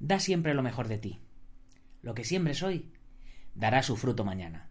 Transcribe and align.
Da 0.00 0.18
siempre 0.18 0.54
lo 0.54 0.62
mejor 0.62 0.88
de 0.88 0.98
ti. 0.98 1.20
Lo 2.02 2.14
que 2.14 2.24
siembres 2.24 2.62
hoy 2.62 2.90
dará 3.54 3.82
su 3.82 3.96
fruto 3.96 4.24
mañana. 4.24 4.70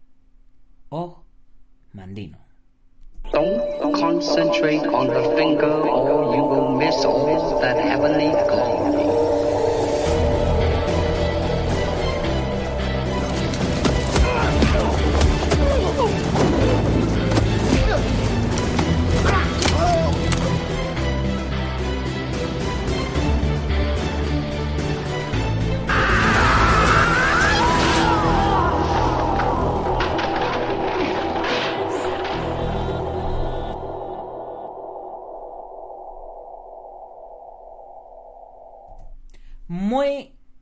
Oh, 0.88 1.22
Mandino. 1.92 2.38
Don't 3.32 3.94
concentrate 3.94 4.84
on 4.88 5.06
the 5.08 5.36
finger 5.36 5.88
or 5.88 6.34
you 6.34 6.42
will 6.42 6.76
miss 6.76 7.04
all 7.04 7.60
that 7.60 7.76
heavenly 7.76 8.30
glory. 8.48 9.19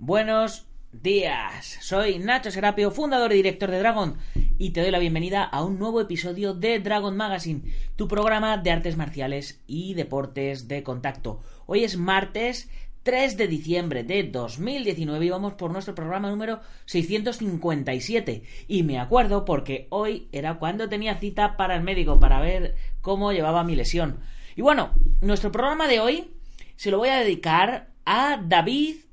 Buenos 0.08 0.66
días. 0.90 1.76
Soy 1.82 2.18
Nacho 2.18 2.50
Serapio, 2.50 2.90
fundador 2.90 3.30
y 3.32 3.36
director 3.36 3.70
de 3.70 3.78
Dragon, 3.78 4.16
y 4.56 4.70
te 4.70 4.80
doy 4.80 4.90
la 4.90 4.98
bienvenida 4.98 5.44
a 5.44 5.62
un 5.62 5.78
nuevo 5.78 6.00
episodio 6.00 6.54
de 6.54 6.78
Dragon 6.78 7.14
Magazine, 7.14 7.70
tu 7.94 8.08
programa 8.08 8.56
de 8.56 8.70
artes 8.70 8.96
marciales 8.96 9.62
y 9.66 9.92
deportes 9.92 10.66
de 10.66 10.82
contacto. 10.82 11.42
Hoy 11.66 11.84
es 11.84 11.98
martes 11.98 12.70
3 13.02 13.36
de 13.36 13.48
diciembre 13.48 14.02
de 14.02 14.22
2019 14.22 15.26
y 15.26 15.28
vamos 15.28 15.52
por 15.52 15.72
nuestro 15.72 15.94
programa 15.94 16.30
número 16.30 16.60
657. 16.86 18.44
Y 18.66 18.84
me 18.84 18.98
acuerdo 18.98 19.44
porque 19.44 19.88
hoy 19.90 20.30
era 20.32 20.58
cuando 20.58 20.88
tenía 20.88 21.18
cita 21.18 21.58
para 21.58 21.76
el 21.76 21.82
médico 21.82 22.18
para 22.18 22.40
ver 22.40 22.76
cómo 23.02 23.34
llevaba 23.34 23.62
mi 23.62 23.76
lesión. 23.76 24.20
Y 24.56 24.62
bueno, 24.62 24.94
nuestro 25.20 25.52
programa 25.52 25.86
de 25.86 26.00
hoy 26.00 26.30
se 26.76 26.90
lo 26.90 26.96
voy 26.96 27.10
a 27.10 27.18
dedicar 27.18 27.90
a 28.06 28.40
David 28.42 29.07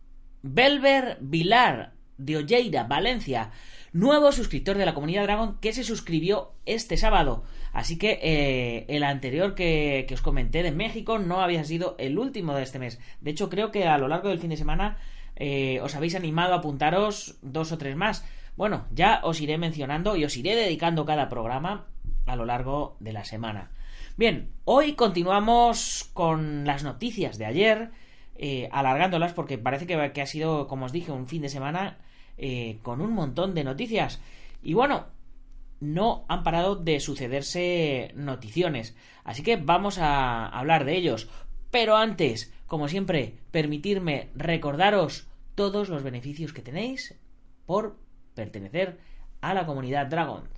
Belver 0.47 1.17
Vilar 1.21 1.93
de 2.19 2.37
Olleira, 2.37 2.83
Valencia, 2.83 3.49
nuevo 3.93 4.31
suscriptor 4.31 4.77
de 4.77 4.85
la 4.85 4.93
comunidad 4.93 5.23
Dragon 5.23 5.57
que 5.59 5.73
se 5.73 5.83
suscribió 5.83 6.53
este 6.67 6.97
sábado. 6.97 7.43
Así 7.73 7.97
que 7.97 8.19
eh, 8.21 8.85
el 8.87 9.03
anterior 9.03 9.55
que, 9.55 10.05
que, 10.07 10.13
os 10.13 10.21
comenté 10.21 10.61
de 10.61 10.71
México 10.71 11.17
no 11.17 11.41
había 11.41 11.63
sido 11.63 11.95
el 11.97 12.19
último 12.19 12.53
de 12.53 12.61
este 12.61 12.77
mes. 12.77 12.99
De 13.21 13.31
hecho, 13.31 13.49
creo 13.49 13.71
que 13.71 13.87
a 13.87 13.97
lo 13.97 14.07
largo 14.07 14.29
del 14.29 14.39
fin 14.39 14.51
de 14.51 14.57
semana 14.57 14.97
eh, 15.35 15.79
os 15.81 15.95
habéis 15.95 16.13
animado 16.13 16.53
a 16.53 16.57
apuntaros 16.57 17.39
dos 17.41 17.71
o 17.71 17.79
tres 17.79 17.95
más. 17.95 18.23
Bueno, 18.55 18.85
ya 18.91 19.21
os 19.23 19.41
iré 19.41 19.57
mencionando 19.57 20.15
y 20.15 20.25
os 20.25 20.37
iré 20.37 20.55
dedicando 20.55 21.05
cada 21.05 21.27
programa 21.27 21.87
a 22.27 22.35
lo 22.35 22.45
largo 22.45 22.97
de 22.99 23.13
la 23.13 23.25
semana. 23.25 23.71
Bien, 24.15 24.51
hoy 24.63 24.93
continuamos 24.93 26.09
con 26.13 26.65
las 26.65 26.83
noticias 26.83 27.39
de 27.39 27.45
ayer 27.47 27.91
eh, 28.35 28.69
alargándolas 28.71 29.33
porque 29.33 29.57
parece 29.57 29.87
que, 29.87 30.21
ha 30.21 30.25
sido, 30.25 30.67
como 30.67 30.85
os 30.85 30.91
dije, 30.91 31.11
un 31.11 31.27
fin 31.27 31.41
de 31.41 31.49
semana 31.49 31.97
eh, 32.37 32.79
con 32.81 33.01
un 33.01 33.11
montón 33.11 33.53
de 33.53 33.63
noticias. 33.63 34.21
Y 34.61 34.73
bueno, 34.73 35.07
no 35.79 36.25
han 36.27 36.43
parado 36.43 36.75
de 36.75 36.99
sucederse 36.99 38.11
noticiones. 38.15 38.95
Así 39.23 39.43
que 39.43 39.57
vamos 39.57 39.97
a 39.97 40.47
hablar 40.47 40.85
de 40.85 40.95
ellos. 40.97 41.29
Pero 41.71 41.95
antes, 41.95 42.53
como 42.67 42.87
siempre, 42.87 43.35
permitirme 43.51 44.29
recordaros 44.35 45.27
todos 45.55 45.89
los 45.89 46.03
beneficios 46.03 46.53
que 46.53 46.61
tenéis 46.61 47.17
por 47.65 47.97
pertenecer 48.33 48.99
a 49.41 49.53
la 49.53 49.65
comunidad 49.65 50.07
Dragon. 50.07 50.54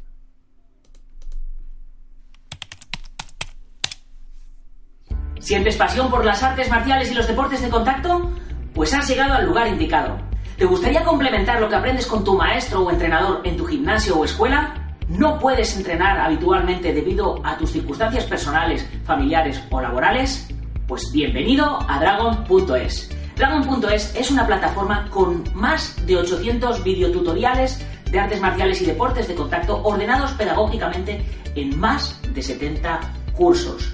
¿Sientes 5.39 5.75
pasión 5.75 6.09
por 6.09 6.25
las 6.25 6.41
artes 6.41 6.69
marciales 6.69 7.11
y 7.11 7.13
los 7.13 7.27
deportes 7.27 7.61
de 7.61 7.69
contacto? 7.69 8.31
Pues 8.73 8.93
has 8.93 9.07
llegado 9.07 9.35
al 9.35 9.45
lugar 9.45 9.67
indicado. 9.67 10.17
¿Te 10.57 10.65
gustaría 10.65 11.03
complementar 11.03 11.61
lo 11.61 11.69
que 11.69 11.75
aprendes 11.75 12.07
con 12.07 12.23
tu 12.23 12.35
maestro 12.35 12.81
o 12.81 12.91
entrenador 12.91 13.41
en 13.43 13.55
tu 13.55 13.65
gimnasio 13.65 14.17
o 14.17 14.25
escuela? 14.25 14.95
¿No 15.07 15.39
puedes 15.39 15.77
entrenar 15.77 16.19
habitualmente 16.19 16.91
debido 16.91 17.39
a 17.45 17.55
tus 17.57 17.71
circunstancias 17.71 18.25
personales, 18.25 18.87
familiares 19.05 19.63
o 19.69 19.79
laborales? 19.79 20.47
Pues 20.87 21.11
bienvenido 21.13 21.79
a 21.87 21.99
Dragon.es. 21.99 23.09
Dragon.es 23.35 24.15
es 24.15 24.31
una 24.31 24.47
plataforma 24.47 25.07
con 25.11 25.43
más 25.53 26.03
de 26.07 26.17
800 26.17 26.83
videotutoriales 26.83 27.85
de 28.09 28.19
artes 28.19 28.41
marciales 28.41 28.81
y 28.81 28.85
deportes 28.85 29.27
de 29.27 29.35
contacto 29.35 29.83
ordenados 29.83 30.31
pedagógicamente 30.31 31.23
en 31.55 31.79
más 31.79 32.19
de 32.33 32.41
70 32.41 32.99
cursos 33.33 33.93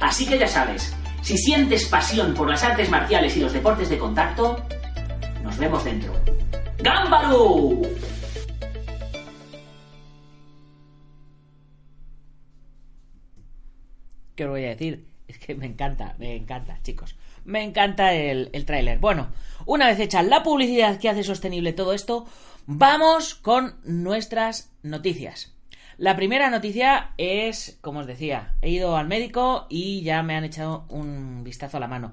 Así 0.00 0.26
que 0.26 0.38
ya 0.38 0.48
sabes, 0.48 0.94
si 1.22 1.38
sientes 1.38 1.86
pasión 1.88 2.34
por 2.34 2.48
las 2.48 2.62
artes 2.62 2.90
marciales 2.90 3.36
y 3.36 3.40
los 3.40 3.52
deportes 3.52 3.88
de 3.88 3.98
contacto, 3.98 4.62
nos 5.42 5.56
vemos 5.56 5.84
dentro. 5.84 6.12
¡Gámbaro! 6.78 7.80
¿Qué 14.34 14.44
os 14.44 14.50
voy 14.50 14.64
a 14.64 14.70
decir? 14.70 15.06
Es 15.28 15.38
que 15.38 15.54
me 15.54 15.66
encanta, 15.66 16.14
me 16.18 16.36
encanta, 16.36 16.78
chicos. 16.82 17.16
Me 17.44 17.62
encanta 17.62 18.12
el, 18.12 18.50
el 18.52 18.66
tráiler. 18.66 18.98
Bueno, 18.98 19.28
una 19.64 19.86
vez 19.86 20.00
hecha 20.00 20.22
la 20.22 20.42
publicidad 20.42 20.98
que 20.98 21.08
hace 21.08 21.24
sostenible 21.24 21.72
todo 21.72 21.94
esto, 21.94 22.26
vamos 22.66 23.34
con 23.34 23.76
nuestras 23.84 24.70
noticias. 24.82 25.53
La 25.96 26.16
primera 26.16 26.50
noticia 26.50 27.12
es, 27.18 27.78
como 27.80 28.00
os 28.00 28.06
decía, 28.06 28.54
he 28.62 28.70
ido 28.70 28.96
al 28.96 29.06
médico 29.06 29.66
y 29.68 30.02
ya 30.02 30.22
me 30.22 30.34
han 30.34 30.44
echado 30.44 30.86
un 30.88 31.44
vistazo 31.44 31.76
a 31.76 31.80
la 31.80 31.88
mano. 31.88 32.12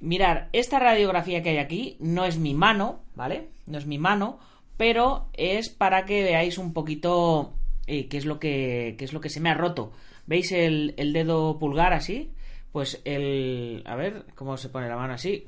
Mirar, 0.00 0.48
esta 0.52 0.78
radiografía 0.78 1.42
que 1.42 1.50
hay 1.50 1.58
aquí 1.58 1.96
no 2.00 2.24
es 2.24 2.38
mi 2.38 2.54
mano, 2.54 3.00
¿vale? 3.14 3.48
No 3.66 3.78
es 3.78 3.86
mi 3.86 3.98
mano, 3.98 4.38
pero 4.76 5.28
es 5.34 5.68
para 5.68 6.04
que 6.06 6.22
veáis 6.24 6.58
un 6.58 6.72
poquito 6.72 7.54
eh, 7.86 8.08
qué, 8.08 8.16
es 8.16 8.24
lo 8.24 8.40
que, 8.40 8.96
es 8.98 9.12
lo 9.12 9.20
que 9.20 9.28
se 9.28 9.40
me 9.40 9.50
ha 9.50 9.54
roto. 9.54 9.92
¿Veis 10.26 10.50
el, 10.52 10.94
dedo 11.12 11.58
pulgar 11.58 11.92
así? 11.92 12.32
Pues 12.72 13.02
el... 13.04 13.82
A 13.86 13.94
ver, 13.96 14.24
¿cómo 14.34 14.56
se 14.56 14.70
pone 14.70 14.88
la 14.88 14.96
mano 14.96 15.14
así? 15.14 15.44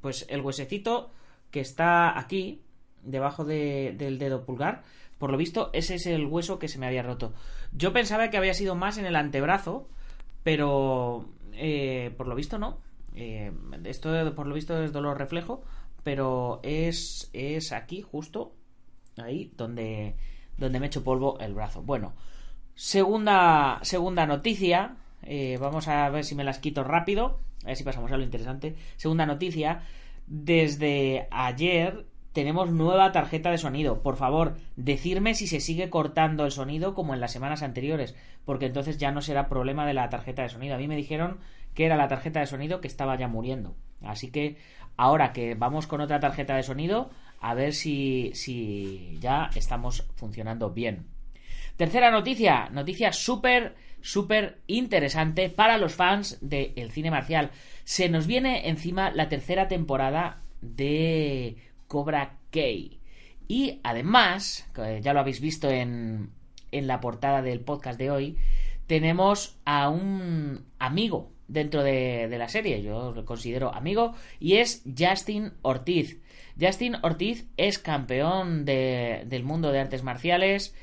Pues 0.00 0.26
el 0.30 0.40
huesecito 0.40 1.10
que 1.50 1.60
está 1.60 2.18
aquí, 2.18 2.62
debajo 3.02 3.44
de- 3.44 3.94
del 3.96 4.18
dedo 4.18 4.44
pulgar, 4.44 4.82
por 5.18 5.30
lo 5.30 5.36
visto 5.36 5.70
ese 5.72 5.96
es 5.96 6.06
el 6.06 6.26
hueso 6.26 6.58
que 6.58 6.68
se 6.68 6.78
me 6.78 6.86
había 6.86 7.02
roto. 7.02 7.34
Yo 7.72 7.92
pensaba 7.92 8.30
que 8.30 8.36
había 8.36 8.54
sido 8.54 8.74
más 8.74 8.98
en 8.98 9.06
el 9.06 9.16
antebrazo, 9.16 9.88
pero 10.42 11.28
eh, 11.52 12.14
por 12.16 12.28
lo 12.28 12.34
visto 12.34 12.58
no. 12.58 12.78
Eh, 13.14 13.52
esto 13.84 14.34
por 14.34 14.46
lo 14.46 14.54
visto 14.54 14.82
es 14.82 14.92
dolor 14.92 15.18
reflejo, 15.18 15.64
pero 16.04 16.60
es, 16.62 17.30
es 17.32 17.72
aquí 17.72 18.00
justo, 18.00 18.54
ahí 19.16 19.52
donde, 19.56 20.14
donde 20.56 20.80
me 20.80 20.86
echo 20.86 21.02
polvo 21.02 21.38
el 21.40 21.54
brazo. 21.54 21.82
Bueno, 21.82 22.14
segunda, 22.74 23.80
segunda 23.82 24.26
noticia. 24.26 24.96
eh, 25.22 25.58
vamos 25.60 25.88
a 25.88 26.08
ver 26.10 26.24
si 26.24 26.34
me 26.34 26.44
las 26.44 26.60
quito 26.60 26.84
rápido. 26.84 27.40
A 27.64 27.68
ver 27.68 27.76
si 27.76 27.84
pasamos 27.84 28.12
a 28.12 28.16
lo 28.16 28.22
interesante. 28.22 28.76
Segunda 28.96 29.26
noticia. 29.26 29.82
Desde 30.28 31.26
ayer 31.30 32.06
tenemos 32.38 32.70
nueva 32.70 33.10
tarjeta 33.10 33.50
de 33.50 33.58
sonido. 33.58 34.00
Por 34.00 34.14
favor, 34.14 34.54
decirme 34.76 35.34
si 35.34 35.48
se 35.48 35.58
sigue 35.58 35.90
cortando 35.90 36.44
el 36.44 36.52
sonido 36.52 36.94
como 36.94 37.12
en 37.12 37.20
las 37.20 37.32
semanas 37.32 37.64
anteriores, 37.64 38.14
porque 38.44 38.66
entonces 38.66 38.96
ya 38.96 39.10
no 39.10 39.22
será 39.22 39.48
problema 39.48 39.84
de 39.84 39.92
la 39.92 40.08
tarjeta 40.08 40.42
de 40.42 40.48
sonido. 40.48 40.76
A 40.76 40.78
mí 40.78 40.86
me 40.86 40.94
dijeron 40.94 41.40
que 41.74 41.84
era 41.84 41.96
la 41.96 42.06
tarjeta 42.06 42.38
de 42.38 42.46
sonido 42.46 42.80
que 42.80 42.86
estaba 42.86 43.18
ya 43.18 43.26
muriendo. 43.26 43.74
Así 44.04 44.30
que 44.30 44.56
ahora 44.96 45.32
que 45.32 45.56
vamos 45.56 45.88
con 45.88 46.00
otra 46.00 46.20
tarjeta 46.20 46.54
de 46.54 46.62
sonido, 46.62 47.10
a 47.40 47.54
ver 47.54 47.74
si, 47.74 48.30
si 48.34 49.18
ya 49.20 49.50
estamos 49.56 50.06
funcionando 50.14 50.70
bien. 50.70 51.08
Tercera 51.76 52.12
noticia, 52.12 52.68
noticia 52.70 53.12
súper, 53.12 53.74
súper 54.00 54.60
interesante 54.68 55.50
para 55.50 55.76
los 55.76 55.96
fans 55.96 56.38
del 56.40 56.92
cine 56.92 57.10
marcial. 57.10 57.50
Se 57.82 58.08
nos 58.08 58.28
viene 58.28 58.68
encima 58.68 59.10
la 59.10 59.28
tercera 59.28 59.66
temporada 59.66 60.40
de 60.60 61.67
Cobra 61.88 62.38
Kai. 62.50 63.00
Y 63.48 63.80
además, 63.82 64.70
ya 65.02 65.12
lo 65.12 65.20
habéis 65.20 65.40
visto 65.40 65.68
en, 65.70 66.30
en 66.70 66.86
la 66.86 67.00
portada 67.00 67.42
del 67.42 67.60
podcast 67.60 67.98
de 67.98 68.10
hoy, 68.10 68.36
tenemos 68.86 69.58
a 69.64 69.88
un 69.88 70.66
amigo 70.78 71.32
dentro 71.48 71.82
de, 71.82 72.28
de 72.28 72.38
la 72.38 72.48
serie, 72.48 72.82
yo 72.82 73.12
lo 73.12 73.24
considero 73.24 73.74
amigo, 73.74 74.14
y 74.38 74.56
es 74.56 74.82
Justin 74.98 75.52
Ortiz. 75.62 76.20
Justin 76.60 76.96
Ortiz 77.02 77.46
es 77.56 77.78
campeón 77.78 78.64
de- 78.66 79.24
del 79.26 79.44
mundo 79.44 79.72
de 79.72 79.80
artes 79.80 80.02
marciales, 80.02 80.74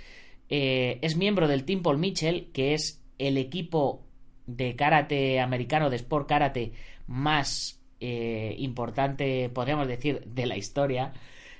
eh, 0.49 0.97
es 1.01 1.17
miembro 1.17 1.47
del 1.47 1.65
Team 1.65 1.83
Paul 1.83 1.99
Mitchell, 1.99 2.49
que 2.51 2.73
es 2.73 3.03
el 3.19 3.37
equipo 3.37 4.03
de 4.47 4.75
karate 4.75 5.39
americano, 5.39 5.89
de 5.89 5.95
sport 5.97 6.27
karate 6.27 6.73
más 7.07 7.79
eh, 7.99 8.55
importante, 8.59 9.49
podríamos 9.49 9.87
decir, 9.87 10.21
de 10.25 10.45
la 10.45 10.57
historia. 10.57 11.13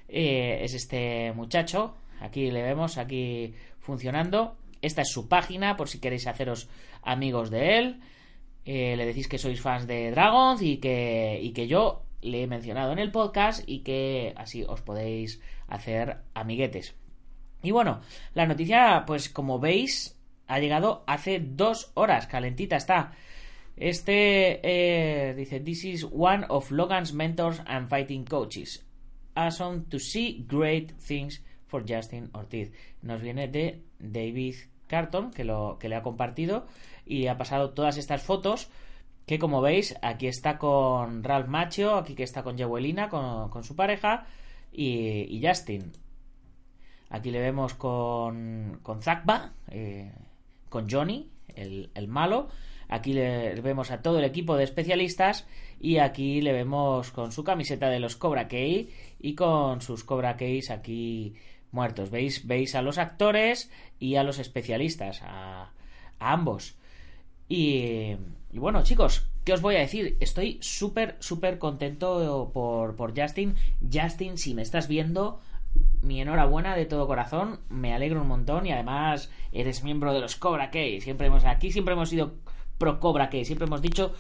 Eh, 0.08 0.60
es 0.62 0.74
este 0.74 1.32
muchacho. 1.34 1.96
Aquí 2.20 2.52
le 2.52 2.62
vemos, 2.62 2.98
aquí 2.98 3.54
funcionando. 3.80 4.58
Esta 4.82 5.02
es 5.02 5.10
su 5.10 5.28
página, 5.28 5.78
por 5.78 5.90
si 5.90 6.00
queréis 6.00 6.28
haceros 6.28 6.70
amigos 7.02 7.50
de 7.50 7.78
él. 7.78 8.00
Eh, 8.66 8.96
le 8.98 9.06
decís 9.06 9.28
que 9.28 9.38
sois 9.38 9.62
fans 9.62 9.88
de 9.88 10.12
Dragons 10.12 10.62
y 10.62 10.78
que, 10.78 11.40
y 11.42 11.54
que 11.54 11.68
yo 11.68 12.04
le 12.22 12.44
he 12.44 12.48
mencionado 12.48 12.92
en 12.92 13.00
el 13.00 13.12
podcast 13.12 13.64
y 13.68 13.80
que 13.80 14.34
así 14.36 14.64
os 14.64 14.82
podéis 14.82 15.40
hacer 15.68 16.18
amiguetes. 16.34 16.96
Y 17.62 17.72
bueno, 17.72 18.02
la 18.34 18.46
noticia, 18.46 19.04
pues 19.06 19.30
como 19.30 19.60
veis, 19.60 20.20
ha 20.48 20.60
llegado 20.60 21.04
hace 21.08 21.40
dos 21.40 21.92
horas, 21.94 22.28
calentita 22.28 22.76
está. 22.76 23.14
Este 23.78 24.60
eh, 24.64 25.34
dice: 25.36 25.60
This 25.60 25.86
is 25.86 26.08
one 26.10 26.46
of 26.50 26.72
Logan's 26.72 27.14
mentors 27.14 27.62
and 27.66 27.90
fighting 27.90 28.26
coaches. 28.26 28.86
Awesome 29.36 29.86
to 29.90 30.00
see 30.00 30.46
great 30.48 30.94
things 30.98 31.44
for 31.68 31.84
Justin 31.86 32.30
Ortiz. 32.34 32.72
Nos 33.02 33.22
viene 33.22 33.48
de 33.48 33.84
David 34.00 34.56
Carton, 34.88 35.32
que, 35.32 35.44
lo, 35.44 35.78
que 35.80 35.90
le 35.90 35.96
ha 35.96 36.02
compartido 36.02 36.68
y 37.06 37.28
ha 37.28 37.38
pasado 37.38 37.72
todas 37.72 37.98
estas 37.98 38.22
fotos. 38.24 38.70
Que 39.26 39.40
como 39.40 39.60
veis, 39.60 39.96
aquí 40.04 40.28
está 40.28 40.60
con 40.60 41.24
Ralph 41.24 41.48
Macho, 41.48 41.96
aquí 41.96 42.14
que 42.14 42.24
está 42.24 42.44
con 42.44 42.58
Jewelina, 42.58 43.10
con, 43.10 43.50
con 43.50 43.64
su 43.64 43.76
pareja, 43.76 44.28
y, 44.72 45.36
y 45.36 45.46
Justin. 45.46 45.92
Aquí 47.10 47.32
le 47.32 47.40
vemos 47.40 47.74
con, 47.74 48.80
con 48.84 49.02
Zakba, 49.02 49.54
eh, 49.70 50.14
con 50.70 50.88
Johnny, 50.90 51.32
el, 51.56 51.90
el 51.96 52.08
malo. 52.08 52.50
Aquí 52.90 53.14
le 53.14 53.60
vemos 53.62 53.92
a 53.92 54.02
todo 54.02 54.20
el 54.20 54.26
equipo 54.26 54.56
de 54.58 54.64
especialistas 54.64 55.48
y 55.80 55.98
aquí 55.98 56.42
le 56.42 56.54
vemos 56.54 57.12
con 57.12 57.32
su 57.32 57.44
camiseta 57.44 57.90
de 57.90 58.00
los 58.00 58.16
Cobra 58.16 58.48
Kai 58.48 58.90
y 59.20 59.36
con 59.36 59.82
sus 59.82 60.04
Cobra 60.04 60.38
Kays 60.38 60.72
aquí 60.72 61.36
muertos. 61.72 62.10
¿Veis? 62.10 62.48
Veis 62.48 62.76
a 62.76 62.82
los 62.82 62.98
actores 62.98 63.72
y 64.00 64.16
a 64.16 64.24
los 64.24 64.40
especialistas, 64.40 65.22
a, 65.24 65.72
ambos. 66.20 66.76
Y, 67.48 68.16
bueno, 68.54 68.84
chicos, 68.84 69.28
¿qué 69.44 69.54
os 69.54 69.62
voy 69.62 69.76
a 69.76 69.80
decir? 69.80 70.18
Estoy 70.20 70.58
súper, 70.62 71.18
súper 71.20 71.60
contento 71.60 72.50
por, 72.54 72.96
por 72.96 73.20
Justin. 73.20 73.56
Justin, 73.94 74.38
si 74.38 74.56
me 74.56 74.64
estás 74.64 74.88
viendo, 74.88 75.42
mi 76.02 76.22
enhorabuena 76.22 76.76
de 76.76 76.86
todo 76.86 77.08
corazón. 77.08 77.60
Me 77.70 77.94
alegro 77.94 78.22
un 78.22 78.28
montón 78.28 78.66
y 78.66 78.72
además 78.72 79.30
eres 79.52 79.84
miembro 79.84 80.14
de 80.14 80.22
los 80.22 80.36
Cobra 80.36 80.72
Kai. 80.72 81.02
Siempre 81.02 81.28
hemos 81.28 81.46
aquí, 81.46 81.72
siempre 81.72 81.94
hemos 81.94 82.10
sido 82.10 82.36
pro 82.78 83.00
Cobra 83.00 83.30
Kai. 83.30 83.46
Siempre 83.46 83.68
hemos 83.68 83.82
dicho 83.82 84.14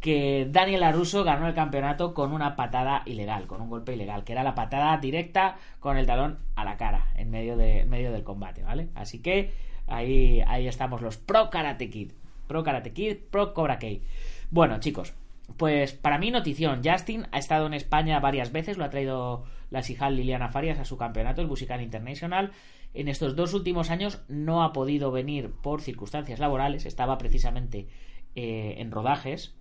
que 0.00 0.48
Daniel 0.50 0.82
Aruso 0.82 1.22
ganó 1.22 1.46
el 1.46 1.54
campeonato 1.54 2.12
con 2.12 2.32
una 2.32 2.56
patada 2.56 3.02
ilegal, 3.06 3.46
con 3.46 3.60
un 3.60 3.70
golpe 3.70 3.94
ilegal, 3.94 4.24
que 4.24 4.32
era 4.32 4.42
la 4.42 4.56
patada 4.56 4.98
directa 4.98 5.56
con 5.78 5.96
el 5.96 6.06
talón 6.06 6.38
a 6.56 6.64
la 6.64 6.76
cara 6.76 7.12
en 7.14 7.30
medio, 7.30 7.56
de, 7.56 7.84
medio 7.84 8.10
del 8.10 8.24
combate, 8.24 8.64
¿vale? 8.64 8.88
Así 8.96 9.20
que 9.20 9.52
ahí, 9.86 10.42
ahí 10.48 10.66
estamos 10.66 11.02
los 11.02 11.18
pro 11.18 11.50
Karate 11.50 11.88
Kid. 11.88 12.12
Pro 12.48 12.64
Karate 12.64 12.92
Kid, 12.92 13.18
pro 13.30 13.54
Cobra 13.54 13.78
Kai. 13.78 14.02
Bueno, 14.50 14.80
chicos, 14.80 15.14
pues 15.56 15.92
para 15.92 16.18
mí 16.18 16.32
notición. 16.32 16.82
Justin 16.84 17.26
ha 17.30 17.38
estado 17.38 17.66
en 17.66 17.74
España 17.74 18.18
varias 18.18 18.50
veces, 18.50 18.78
lo 18.78 18.84
ha 18.84 18.90
traído 18.90 19.44
la 19.70 19.82
Sijal 19.82 20.16
Liliana 20.16 20.48
Farias 20.48 20.80
a 20.80 20.84
su 20.84 20.96
campeonato, 20.96 21.40
el 21.40 21.48
Musical 21.48 21.80
International. 21.80 22.50
En 22.94 23.08
estos 23.08 23.36
dos 23.36 23.54
últimos 23.54 23.90
años 23.90 24.20
no 24.28 24.62
ha 24.62 24.72
podido 24.72 25.10
venir 25.10 25.50
por 25.62 25.80
circunstancias 25.80 26.38
laborales, 26.38 26.84
estaba 26.84 27.16
precisamente 27.18 27.88
eh, 28.34 28.74
en 28.78 28.90
rodajes. 28.90 29.54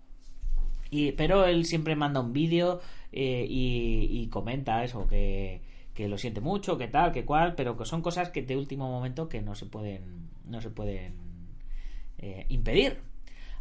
Pero 1.16 1.46
él 1.46 1.64
siempre 1.66 1.96
manda 1.96 2.20
un 2.20 2.34
vídeo 2.34 2.82
eh, 3.14 3.46
y, 3.48 4.28
comenta 4.28 4.84
eso, 4.84 5.08
que, 5.08 5.62
lo 5.98 6.18
siente 6.18 6.42
mucho, 6.42 6.78
que 6.78 6.88
tal, 6.88 7.14
que 7.14 7.24
cual, 7.24 7.56
pero 7.56 7.78
que 7.78 7.86
son 7.86 8.02
cosas 8.02 8.30
que 8.30 8.42
de 8.42 8.58
último 8.58 8.92
momento 8.92 9.30
que 9.30 9.42
no 9.42 9.56
se 9.56 9.68
pueden, 9.68 10.30
no 10.44 10.60
se 10.60 10.70
pueden 10.70 11.14
eh, 12.18 12.46
impedir. 12.50 12.98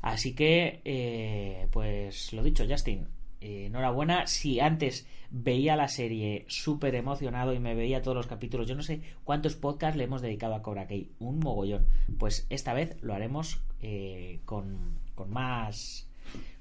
Así 0.02 0.34
que, 0.34 1.68
pues 1.70 2.32
lo 2.32 2.42
dicho, 2.42 2.64
Justin, 2.68 3.06
eh, 3.40 3.66
enhorabuena. 3.66 4.26
Si 4.26 4.60
antes 4.60 5.06
veía 5.30 5.76
la 5.76 5.88
serie 5.88 6.44
súper 6.48 6.94
emocionado 6.94 7.54
y 7.54 7.58
me 7.58 7.74
veía 7.74 8.02
todos 8.02 8.16
los 8.16 8.26
capítulos, 8.26 8.66
yo 8.66 8.74
no 8.74 8.82
sé 8.82 9.00
cuántos 9.24 9.56
podcasts 9.56 9.96
le 9.96 10.04
hemos 10.04 10.22
dedicado 10.22 10.54
a 10.54 10.62
Cobra 10.62 10.86
Kai, 10.86 11.10
un 11.18 11.38
mogollón. 11.38 11.86
Pues 12.18 12.46
esta 12.50 12.74
vez 12.74 12.96
lo 13.02 13.14
haremos 13.14 13.62
eh, 13.82 14.40
con, 14.44 14.98
con 15.14 15.30
más 15.30 16.08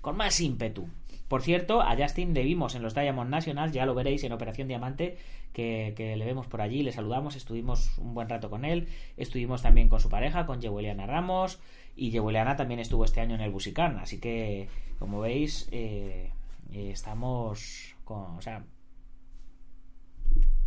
con 0.01 0.17
más 0.17 0.39
ímpetu. 0.39 0.87
Por 1.27 1.43
cierto, 1.43 1.81
a 1.81 1.95
Justin 1.95 2.33
le 2.33 2.43
vimos 2.43 2.73
en 2.73 2.81
los 2.81 2.95
Diamond 2.95 3.29
Nationals, 3.29 3.71
ya 3.71 3.85
lo 3.85 3.93
veréis 3.93 4.23
en 4.23 4.31
Operación 4.31 4.67
Diamante, 4.67 5.17
que, 5.53 5.93
le 6.17 6.25
vemos 6.25 6.47
por 6.47 6.61
allí, 6.61 6.81
le 6.81 6.91
saludamos, 6.91 7.35
estuvimos 7.35 7.97
un 7.97 8.13
buen 8.13 8.29
rato 8.29 8.49
con 8.49 8.65
él, 8.65 8.87
estuvimos 9.17 9.61
también 9.61 9.89
con 9.89 9.99
su 9.99 10.09
pareja, 10.09 10.45
con 10.45 10.61
Yeweliana 10.61 11.05
Ramos, 11.05 11.59
y 11.95 12.09
Yeweliana 12.11 12.55
también 12.55 12.79
estuvo 12.79 13.05
este 13.05 13.21
año 13.21 13.35
en 13.35 13.41
el 13.41 13.51
Busicán, 13.51 13.99
así 13.99 14.19
que, 14.19 14.69
como 14.97 15.19
veis, 15.19 15.67
eh, 15.71 16.31
eh, 16.71 16.91
estamos 16.91 17.95
con, 18.03 18.37
o 18.37 18.41
sea, 18.41 18.65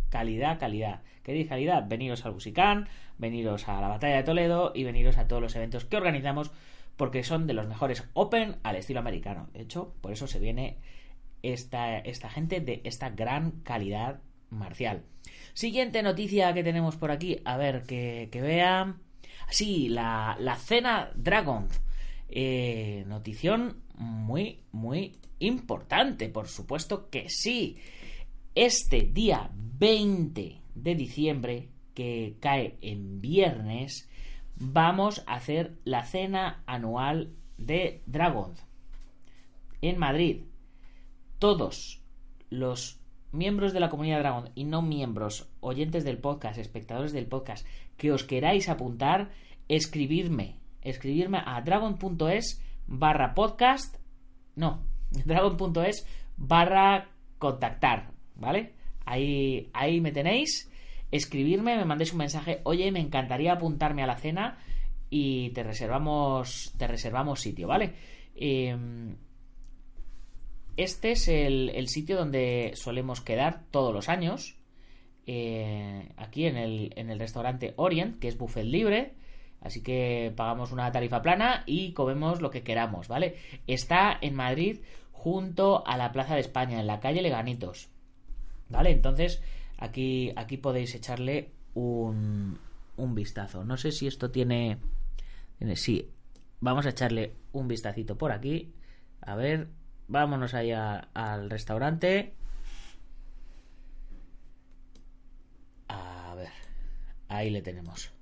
calidad, 0.09 0.59
calidad. 0.59 1.01
¿Qué 1.23 1.33
dice 1.33 1.49
calidad? 1.49 1.87
Veniros 1.87 2.25
al 2.25 2.33
Busicán, 2.33 2.87
veniros 3.17 3.67
a 3.67 3.81
la 3.81 3.87
Batalla 3.87 4.17
de 4.17 4.23
Toledo 4.23 4.71
y 4.75 4.83
veniros 4.83 5.17
a 5.17 5.27
todos 5.27 5.41
los 5.41 5.55
eventos 5.55 5.85
que 5.85 5.97
organizamos 5.97 6.51
porque 6.97 7.23
son 7.23 7.47
de 7.47 7.53
los 7.53 7.67
mejores 7.67 8.07
Open 8.13 8.57
al 8.63 8.75
estilo 8.75 8.99
americano. 8.99 9.49
De 9.53 9.61
hecho, 9.61 9.95
por 10.01 10.11
eso 10.11 10.27
se 10.27 10.39
viene 10.39 10.77
esta, 11.41 11.97
esta 11.97 12.29
gente 12.29 12.59
de 12.61 12.81
esta 12.83 13.09
gran 13.09 13.51
calidad 13.63 14.21
marcial. 14.49 15.03
Siguiente 15.53 16.03
noticia 16.03 16.53
que 16.53 16.63
tenemos 16.63 16.95
por 16.95 17.11
aquí, 17.11 17.39
a 17.45 17.57
ver 17.57 17.83
que, 17.83 18.29
que 18.31 18.41
vean. 18.41 19.01
Sí, 19.49 19.89
la, 19.89 20.35
la 20.39 20.55
cena 20.55 21.11
Dragon. 21.15 21.67
Eh, 22.29 23.03
notición 23.07 23.82
muy, 23.95 24.59
muy 24.71 25.17
importante, 25.39 26.29
por 26.29 26.47
supuesto 26.47 27.09
que 27.09 27.29
sí. 27.29 27.77
Este 28.55 29.01
día 29.01 29.49
20 29.53 30.61
de 30.75 30.95
diciembre, 30.95 31.69
que 31.93 32.37
cae 32.39 32.77
en 32.81 33.21
viernes, 33.21 34.09
vamos 34.55 35.23
a 35.27 35.35
hacer 35.35 35.77
la 35.83 36.05
cena 36.05 36.63
anual 36.65 37.33
de 37.57 38.01
Dragon 38.05 38.53
en 39.81 39.97
Madrid. 39.97 40.43
Todos 41.39 42.01
los 42.49 42.99
miembros 43.31 43.73
de 43.73 43.79
la 43.79 43.89
comunidad 43.89 44.19
Dragon 44.19 44.49
y 44.55 44.63
no 44.63 44.81
miembros, 44.81 45.49
oyentes 45.59 46.03
del 46.03 46.19
podcast, 46.19 46.57
espectadores 46.57 47.11
del 47.11 47.25
podcast, 47.25 47.67
que 47.97 48.11
os 48.11 48.23
queráis 48.23 48.69
apuntar, 48.69 49.31
escribirme, 49.67 50.59
escribirme 50.81 51.39
a 51.45 51.61
dragon.es 51.61 52.61
barra 52.87 53.33
podcast, 53.33 53.97
no, 54.55 54.85
dragon.es 55.25 56.07
barra 56.37 57.09
contactar, 57.37 58.11
¿vale? 58.35 58.73
Ahí, 59.05 59.69
ahí 59.73 60.01
me 60.01 60.11
tenéis 60.11 60.71
escribirme, 61.11 61.77
me 61.77 61.85
mandéis 61.85 62.11
un 62.13 62.19
mensaje, 62.19 62.61
oye, 62.63 62.91
me 62.91 62.99
encantaría 62.99 63.53
apuntarme 63.53 64.01
a 64.01 64.07
la 64.07 64.17
cena 64.17 64.57
y 65.09 65.51
te 65.51 65.61
reservamos, 65.61 66.73
te 66.77 66.87
reservamos 66.87 67.39
sitio, 67.39 67.67
¿vale? 67.67 67.93
Em, 68.35 69.15
este 70.75 71.11
es 71.11 71.27
el, 71.27 71.87
sitio 71.87 72.17
donde 72.17 72.71
solemos 72.73 73.21
quedar 73.21 73.63
todos 73.69 73.93
los 73.93 74.09
años. 74.09 74.57
Eh, 75.27 76.09
aquí 76.17 76.47
en 76.47 76.57
el, 76.57 76.93
en 76.95 77.11
el 77.11 77.19
restaurante 77.19 77.73
Orient, 77.77 78.19
que 78.19 78.27
es 78.27 78.37
buffet 78.37 78.65
libre. 78.65 79.13
Así 79.63 79.81
que 79.81 80.33
pagamos 80.35 80.71
una 80.71 80.91
tarifa 80.91 81.21
plana 81.21 81.63
y 81.65 81.93
comemos 81.93 82.41
lo 82.41 82.51
que 82.51 82.63
queramos, 82.63 83.07
¿vale? 83.07 83.37
Está 83.65 84.17
en 84.21 84.35
Madrid 84.35 84.81
junto 85.11 85.87
a 85.87 85.97
la 85.97 86.11
Plaza 86.11 86.35
de 86.35 86.41
España, 86.41 86.79
en 86.79 86.87
la 86.87 86.99
calle 86.99 87.21
Leganitos. 87.21 87.89
¿Vale? 88.69 88.91
Entonces, 88.91 89.41
Aquí, 89.83 90.31
aquí 90.37 90.55
podéis 90.55 90.95
echarle 90.95 91.51
un, 91.73 92.57
un 92.95 93.15
vistazo. 93.15 93.65
No 93.65 93.75
sé 93.75 93.91
si 93.91 94.07
esto 94.07 94.31
tiene, 94.31 94.77
tiene... 95.57 95.75
Sí, 95.75 96.09
vamos 96.61 96.85
a 96.85 96.91
echarle 96.91 97.33
un 97.51 97.67
vistacito 97.67 98.17
por 98.17 98.31
aquí. 98.31 98.73
A 99.19 99.35
ver, 99.35 99.67
vámonos 100.07 100.53
allá 100.53 101.09
al 101.13 101.49
restaurante. 101.49 102.33
A 105.89 106.33
ver, 106.35 106.49
ahí 107.27 107.49
le 107.49 107.61
tenemos. 107.61 108.13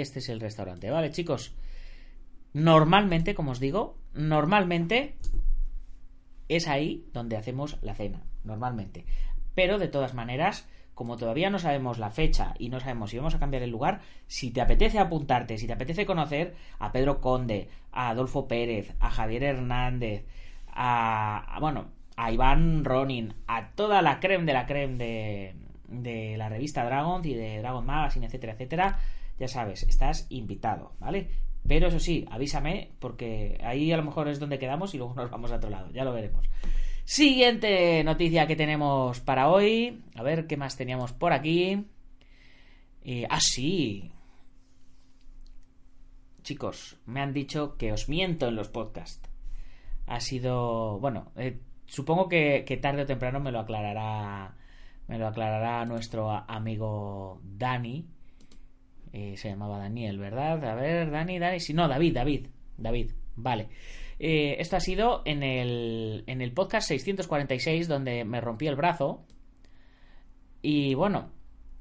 Este 0.00 0.20
es 0.20 0.28
el 0.28 0.40
restaurante, 0.40 0.90
¿vale, 0.90 1.10
chicos? 1.10 1.54
Normalmente, 2.54 3.34
como 3.34 3.52
os 3.52 3.60
digo, 3.60 3.98
normalmente 4.14 5.16
es 6.48 6.68
ahí 6.68 7.04
donde 7.12 7.36
hacemos 7.36 7.78
la 7.82 7.94
cena, 7.94 8.22
normalmente. 8.44 9.04
Pero 9.54 9.78
de 9.78 9.88
todas 9.88 10.14
maneras, 10.14 10.66
como 10.94 11.16
todavía 11.16 11.50
no 11.50 11.58
sabemos 11.58 11.98
la 11.98 12.10
fecha 12.10 12.54
y 12.58 12.68
no 12.68 12.80
sabemos 12.80 13.10
si 13.10 13.18
vamos 13.18 13.34
a 13.34 13.38
cambiar 13.38 13.62
el 13.62 13.70
lugar, 13.70 14.00
si 14.26 14.50
te 14.50 14.60
apetece 14.60 14.98
apuntarte, 14.98 15.58
si 15.58 15.66
te 15.66 15.72
apetece 15.74 16.06
conocer 16.06 16.54
a 16.78 16.92
Pedro 16.92 17.20
Conde, 17.20 17.68
a 17.90 18.10
Adolfo 18.10 18.48
Pérez, 18.48 18.94
a 19.00 19.10
Javier 19.10 19.42
Hernández, 19.44 20.24
a, 20.68 21.58
bueno, 21.60 21.88
a 22.16 22.32
Iván 22.32 22.84
Ronin, 22.84 23.34
a 23.46 23.70
toda 23.70 24.00
la 24.00 24.20
creme 24.20 24.44
de 24.44 24.52
la 24.52 24.66
creme 24.66 24.96
de, 24.96 25.54
de 25.88 26.36
la 26.36 26.48
revista 26.48 26.84
Dragon 26.84 27.22
y 27.24 27.34
de 27.34 27.58
Dragon 27.58 27.84
Magazine, 27.84 28.26
etcétera, 28.26 28.54
etcétera, 28.54 28.98
ya 29.42 29.48
sabes, 29.48 29.82
estás 29.82 30.28
invitado, 30.30 30.92
¿vale? 31.00 31.28
Pero 31.66 31.88
eso 31.88 31.98
sí, 31.98 32.24
avísame, 32.30 32.92
porque 33.00 33.58
ahí 33.64 33.90
a 33.90 33.96
lo 33.96 34.04
mejor 34.04 34.28
es 34.28 34.38
donde 34.38 34.60
quedamos 34.60 34.94
y 34.94 34.98
luego 34.98 35.14
nos 35.16 35.32
vamos 35.32 35.50
a 35.50 35.56
otro 35.56 35.68
lado, 35.68 35.90
ya 35.90 36.04
lo 36.04 36.12
veremos. 36.12 36.48
Siguiente 37.04 38.04
noticia 38.04 38.46
que 38.46 38.54
tenemos 38.54 39.18
para 39.18 39.48
hoy. 39.48 40.04
A 40.14 40.22
ver 40.22 40.46
qué 40.46 40.56
más 40.56 40.76
teníamos 40.76 41.12
por 41.12 41.32
aquí. 41.32 41.84
Eh, 43.02 43.26
ah, 43.28 43.40
sí. 43.40 44.12
Chicos, 46.44 46.98
me 47.06 47.20
han 47.20 47.32
dicho 47.32 47.76
que 47.76 47.92
os 47.92 48.08
miento 48.08 48.46
en 48.46 48.54
los 48.54 48.68
podcasts. 48.68 49.28
Ha 50.06 50.20
sido. 50.20 51.00
Bueno, 51.00 51.32
eh, 51.34 51.58
supongo 51.86 52.28
que, 52.28 52.64
que, 52.64 52.76
tarde 52.76 53.02
o 53.02 53.06
temprano 53.06 53.40
me 53.40 53.50
lo 53.50 53.58
aclarará. 53.58 54.54
Me 55.08 55.18
lo 55.18 55.26
aclarará 55.26 55.84
nuestro 55.84 56.30
amigo 56.30 57.40
Dani 57.42 58.06
eh, 59.12 59.36
se 59.36 59.50
llamaba 59.50 59.78
Daniel, 59.78 60.18
¿verdad? 60.18 60.64
A 60.64 60.74
ver, 60.74 61.10
Dani, 61.10 61.38
Dani. 61.38 61.60
Si 61.60 61.74
no, 61.74 61.86
David, 61.86 62.14
David. 62.14 62.46
David, 62.78 63.10
vale. 63.36 63.68
Eh, 64.18 64.56
esto 64.58 64.76
ha 64.76 64.80
sido 64.80 65.22
en 65.24 65.42
el, 65.42 66.24
en 66.26 66.40
el 66.40 66.52
podcast 66.52 66.88
646, 66.88 67.88
donde 67.88 68.24
me 68.24 68.40
rompí 68.40 68.66
el 68.66 68.76
brazo. 68.76 69.24
Y 70.62 70.94
bueno, 70.94 71.30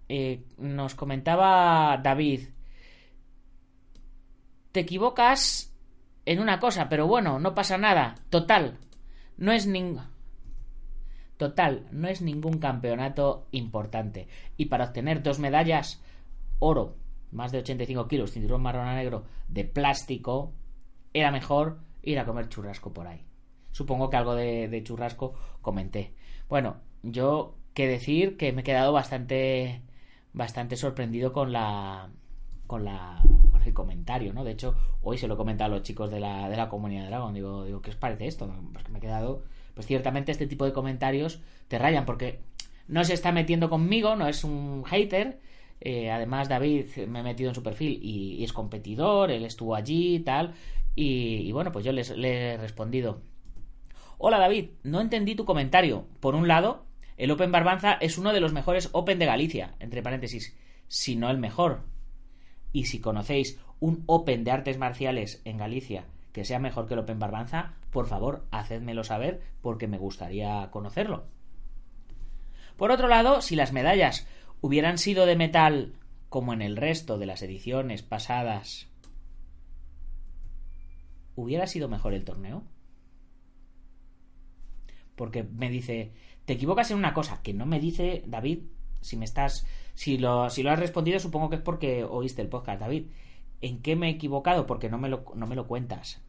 eh, 0.10 0.44
nos 0.58 0.96
comentaba 0.96 1.98
David. 2.04 2.50
Te 4.74 4.82
equivocas 4.82 5.74
en 6.26 6.40
una 6.40 6.60
cosa, 6.60 6.90
pero 6.90 7.08
bueno, 7.08 7.40
no 7.40 7.56
pasa 7.56 7.78
nada. 7.78 8.16
Total, 8.30 8.78
no 9.38 9.54
es 9.54 9.68
ningún. 9.68 10.04
Total, 11.38 11.88
no 11.92 12.08
es 12.08 12.22
ningún 12.22 12.60
campeonato 12.60 13.48
importante. 13.52 14.28
Y 14.58 14.66
para 14.66 14.86
obtener 14.86 15.24
dos 15.24 15.40
medallas, 15.40 16.04
oro 16.60 16.98
más 17.32 17.52
de 17.52 17.60
85 17.60 18.08
kilos, 18.08 18.32
cinturón 18.32 18.62
marrón 18.62 18.88
a 18.88 18.96
negro 18.96 19.26
de 19.48 19.64
plástico, 19.64 20.54
era 21.14 21.32
mejor 21.32 21.80
ir 22.02 22.20
a 22.20 22.26
comer 22.26 22.50
churrasco 22.50 22.94
por 22.94 23.08
ahí. 23.08 23.26
Supongo 23.72 24.10
que 24.10 24.18
algo 24.18 24.36
de, 24.36 24.82
churrasco 24.84 25.34
comenté. 25.62 26.14
Bueno, 26.50 26.78
yo 27.04 27.56
que 27.74 27.88
decir 27.88 28.38
que 28.38 28.52
me 28.52 28.62
he 28.62 28.64
quedado 28.64 28.92
bastante 28.92 29.82
bastante 30.34 30.76
sorprendido 30.78 31.34
con 31.34 31.52
la 31.52 32.10
con 32.68 32.86
la 32.86 33.22
con 33.52 33.62
el 33.64 33.74
comentario, 33.74 34.34
¿no? 34.34 34.44
De 34.44 34.52
hecho, 34.52 34.76
hoy 35.02 35.18
se 35.18 35.28
lo 35.28 35.36
he 35.36 35.38
comentado 35.38 35.74
a 35.74 35.78
los 35.78 35.84
chicos 35.84 36.12
de 36.12 36.20
la, 36.20 36.50
de 36.50 36.58
la 36.58 36.70
comunidad 36.70 37.04
de 37.04 37.10
Dragon. 37.10 37.34
Digo, 37.34 37.66
digo, 37.66 37.82
¿qué 37.82 37.92
os 37.92 37.96
parece 37.96 38.28
esto? 38.28 38.50
Pues 38.74 38.90
me 38.90 38.98
he 38.98 39.02
quedado. 39.02 39.44
Pues 39.74 39.88
ciertamente 39.88 40.32
este 40.32 40.48
tipo 40.48 40.66
de 40.66 40.74
comentarios 40.74 41.42
te 41.68 41.80
rayan 41.80 42.06
porque 42.06 42.42
no 42.88 43.04
se 43.06 43.14
está 43.14 43.32
metiendo 43.32 43.70
conmigo, 43.70 44.16
no 44.16 44.28
es 44.28 44.44
un 44.44 44.84
hater, 44.84 45.40
eh, 45.82 46.12
además, 46.12 46.48
David 46.48 46.86
me 47.08 47.20
he 47.20 47.24
metido 47.24 47.50
en 47.50 47.56
su 47.56 47.64
perfil 47.64 48.00
y, 48.02 48.44
es 48.44 48.54
competidor, 48.54 49.32
él 49.32 49.44
estuvo 49.44 49.76
allí 49.76 50.16
y 50.16 50.20
tal. 50.20 50.54
Y, 50.96 51.52
bueno, 51.52 51.72
pues 51.72 51.84
yo 51.84 51.92
le 51.92 52.54
he 52.54 52.58
respondido. 52.58 53.22
Hola 54.24 54.38
David, 54.38 54.70
no 54.84 55.02
entendí 55.02 55.34
tu 55.34 55.46
comentario. 55.46 56.06
Por 56.20 56.36
un 56.36 56.48
lado, 56.48 56.86
el 57.18 57.32
Open 57.32 57.52
Barbanza 57.52 57.94
es 57.94 58.20
uno 58.20 58.34
de 58.34 58.40
los 58.40 58.54
mejores 58.54 58.90
Open 58.92 59.18
de 59.18 59.26
Galicia, 59.26 59.74
entre 59.80 60.04
paréntesis, 60.04 60.56
si 60.88 61.16
no 61.16 61.32
el 61.32 61.40
mejor. 61.40 61.82
Y 62.72 62.86
si 62.86 63.02
conocéis 63.02 63.60
un 63.80 64.04
Open 64.06 64.44
de 64.44 64.52
artes 64.52 64.78
marciales 64.78 65.42
en 65.44 65.58
Galicia 65.58 66.06
que 66.34 66.46
sea 66.46 66.60
mejor 66.60 66.88
que 66.88 66.94
el 66.94 67.00
Open 67.00 67.18
Barbanza, 67.18 67.74
por 67.90 68.06
favor, 68.06 68.46
hacedmelo 68.52 69.04
saber 69.04 69.42
porque 69.62 69.88
me 69.88 69.98
gustaría 69.98 70.70
conocerlo. 70.70 71.26
Por 72.78 72.92
otro 72.92 73.08
lado, 73.08 73.42
si 73.42 73.56
las 73.56 73.74
medallas 73.74 74.28
hubieran 74.62 74.98
sido 74.98 75.26
de 75.26 75.36
metal 75.36 75.94
como 76.30 76.54
en 76.54 76.62
el 76.62 76.78
resto 76.78 77.18
de 77.18 77.26
las 77.26 77.42
ediciones 77.42 78.04
pasadas, 78.04 78.88
¿hubiera 81.36 81.68
sido 81.68 81.90
mejor 81.90 82.14
el 82.14 82.24
torneo? 82.24 82.64
Porque 85.16 85.44
me 85.44 85.70
dice, 85.70 86.14
te 86.46 86.54
equivocas 86.54 86.90
en 86.92 86.98
una 86.98 87.14
cosa, 87.14 87.42
que 87.42 87.54
no 87.54 87.66
me 87.66 87.80
dice 87.80 88.24
David, 88.28 88.60
si 89.02 89.18
me 89.18 89.26
estás, 89.26 89.68
si 89.94 90.18
lo, 90.18 90.50
si 90.50 90.64
lo 90.64 90.72
has 90.72 90.80
respondido 90.80 91.20
supongo 91.20 91.50
que 91.50 91.58
es 91.58 91.62
porque 91.62 92.04
oíste 92.04 92.42
el 92.42 92.50
podcast, 92.50 92.80
David, 92.80 93.08
en 93.62 93.82
qué 93.82 93.96
me 93.96 94.08
he 94.08 94.12
equivocado 94.12 94.66
porque 94.66 94.90
no 94.90 94.98
me 94.98 95.10
lo, 95.10 95.26
no 95.36 95.48
me 95.48 95.56
lo 95.56 95.68
cuentas. 95.68 96.22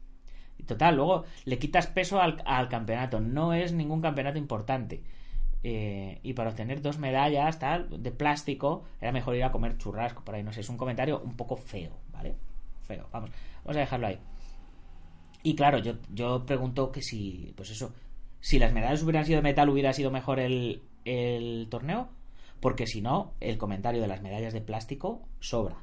Total, 0.67 0.95
luego 0.95 1.25
le 1.45 1.59
quitas 1.59 1.89
peso 1.89 2.21
al, 2.21 2.43
al 2.47 2.69
campeonato. 2.69 3.21
No 3.21 3.53
es 3.53 3.73
ningún 3.73 4.01
campeonato 4.01 4.39
importante. 4.39 5.03
Eh, 5.65 6.19
y 6.25 6.33
para 6.33 6.51
obtener 6.51 6.83
dos 6.83 6.99
medallas 6.99 7.61
tal 7.61 8.03
de 8.03 8.11
plástico 8.11 8.83
era 9.01 9.13
mejor 9.13 9.37
ir 9.37 9.45
a 9.45 9.53
comer 9.53 9.79
churrasco 9.79 10.25
por 10.25 10.35
ahí 10.35 10.43
no 10.43 10.53
sé 10.53 10.61
es 10.61 10.69
un 10.69 10.77
comentario 10.77 11.21
un 11.25 11.37
poco 11.37 11.57
feo 11.57 12.01
vale 12.11 12.35
feo 12.81 13.07
vamos 13.13 13.31
vamos 13.63 13.77
a 13.77 13.81
dejarlo 13.81 14.09
ahí. 14.09 14.19
Y 15.45 15.55
claro 15.55 15.79
yo 15.79 15.95
yo 16.13 16.45
pregunto 16.47 16.91
que 16.91 17.01
si 17.01 17.53
pues 17.57 17.71
eso 17.71 17.95
si 18.41 18.59
las 18.59 18.73
medallas 18.73 19.05
hubieran 19.05 19.25
sido 19.25 19.37
de 19.37 19.43
metal 19.43 19.69
hubiera 19.69 19.93
sido 19.93 20.11
mejor 20.11 20.41
el, 20.41 20.83
el 21.05 21.69
torneo 21.71 22.09
porque 22.59 22.89
si 22.89 23.01
no 23.01 23.35
el 23.39 23.57
comentario 23.57 24.01
de 24.01 24.09
las 24.09 24.21
medallas 24.21 24.53
de 24.53 24.63
plástico 24.63 25.29
sobra. 25.39 25.77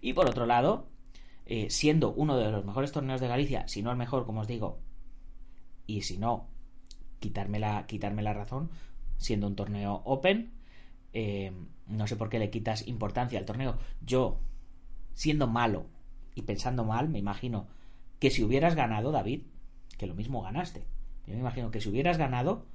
Y 0.00 0.14
por 0.14 0.28
otro 0.28 0.46
lado 0.46 0.88
eh, 1.46 1.70
siendo 1.70 2.12
uno 2.12 2.36
de 2.36 2.50
los 2.50 2.64
mejores 2.64 2.90
torneos 2.90 3.20
de 3.20 3.28
Galicia 3.28 3.68
si 3.68 3.82
no 3.82 3.92
el 3.92 3.96
mejor 3.96 4.26
como 4.26 4.40
os 4.40 4.48
digo 4.48 4.80
y 5.86 6.02
si 6.02 6.18
no 6.18 6.48
quitarme 7.20 7.58
la, 7.58 7.86
quitarme 7.86 8.22
la 8.22 8.32
razón, 8.32 8.70
siendo 9.18 9.46
un 9.46 9.56
torneo 9.56 10.02
open. 10.04 10.52
Eh, 11.12 11.52
no 11.86 12.06
sé 12.06 12.16
por 12.16 12.28
qué 12.28 12.38
le 12.38 12.50
quitas 12.50 12.86
importancia 12.88 13.38
al 13.38 13.44
torneo. 13.44 13.78
Yo, 14.04 14.40
siendo 15.12 15.46
malo 15.46 15.86
y 16.34 16.42
pensando 16.42 16.84
mal, 16.84 17.08
me 17.08 17.18
imagino 17.18 17.68
que 18.18 18.30
si 18.30 18.42
hubieras 18.42 18.74
ganado, 18.74 19.12
David, 19.12 19.42
que 19.98 20.06
lo 20.06 20.14
mismo 20.14 20.42
ganaste. 20.42 20.84
Yo 21.26 21.34
me 21.34 21.40
imagino 21.40 21.70
que 21.70 21.80
si 21.80 21.88
hubieras 21.88 22.18
ganado, 22.18 22.66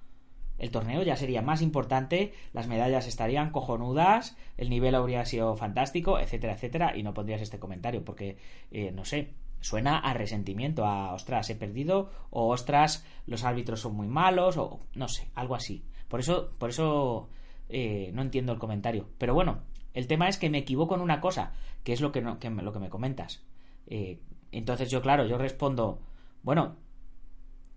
el 0.57 0.71
torneo 0.71 1.03
ya 1.03 1.17
sería 1.17 1.41
más 1.41 1.61
importante, 1.61 2.33
las 2.53 2.67
medallas 2.67 3.07
estarían 3.07 3.51
cojonudas, 3.51 4.37
el 4.57 4.69
nivel 4.69 4.95
habría 4.95 5.25
sido 5.25 5.55
fantástico, 5.55 6.19
etcétera, 6.19 6.53
etcétera, 6.53 6.95
y 6.95 7.03
no 7.03 7.13
pondrías 7.13 7.41
este 7.41 7.59
comentario, 7.59 8.05
porque, 8.05 8.37
eh, 8.71 8.91
no 8.91 9.05
sé, 9.05 9.33
suena 9.65 9.97
a 9.97 10.13
resentimiento, 10.13 10.85
a 10.85 11.11
ostras, 11.11 11.49
he 11.49 11.55
perdido, 11.55 12.11
o 12.29 12.49
ostras, 12.49 13.03
los 13.25 13.43
árbitros 13.43 13.79
son 13.79 13.95
muy 13.95 14.07
malos, 14.07 14.57
o 14.57 14.81
no 14.93 15.07
sé, 15.07 15.31
algo 15.33 15.55
así. 15.55 15.83
Por 16.07 16.19
eso, 16.19 16.51
por 16.59 16.69
eso 16.69 17.29
eh, 17.67 18.11
no 18.13 18.21
entiendo 18.21 18.53
el 18.53 18.59
comentario. 18.59 19.09
Pero 19.17 19.33
bueno, 19.33 19.63
el 19.95 20.05
tema 20.05 20.29
es 20.29 20.37
que 20.37 20.51
me 20.51 20.59
equivoco 20.59 20.93
en 20.93 21.01
una 21.01 21.19
cosa, 21.19 21.53
que 21.83 21.93
es 21.93 22.01
lo 22.01 22.11
que, 22.11 22.21
no, 22.21 22.37
que 22.37 22.51
me, 22.51 22.61
lo 22.61 22.73
que 22.73 22.79
me 22.79 22.91
comentas. 22.91 23.43
Eh, 23.87 24.19
entonces 24.51 24.91
yo, 24.91 25.01
claro, 25.01 25.25
yo 25.25 25.39
respondo, 25.39 25.99
bueno, 26.43 26.75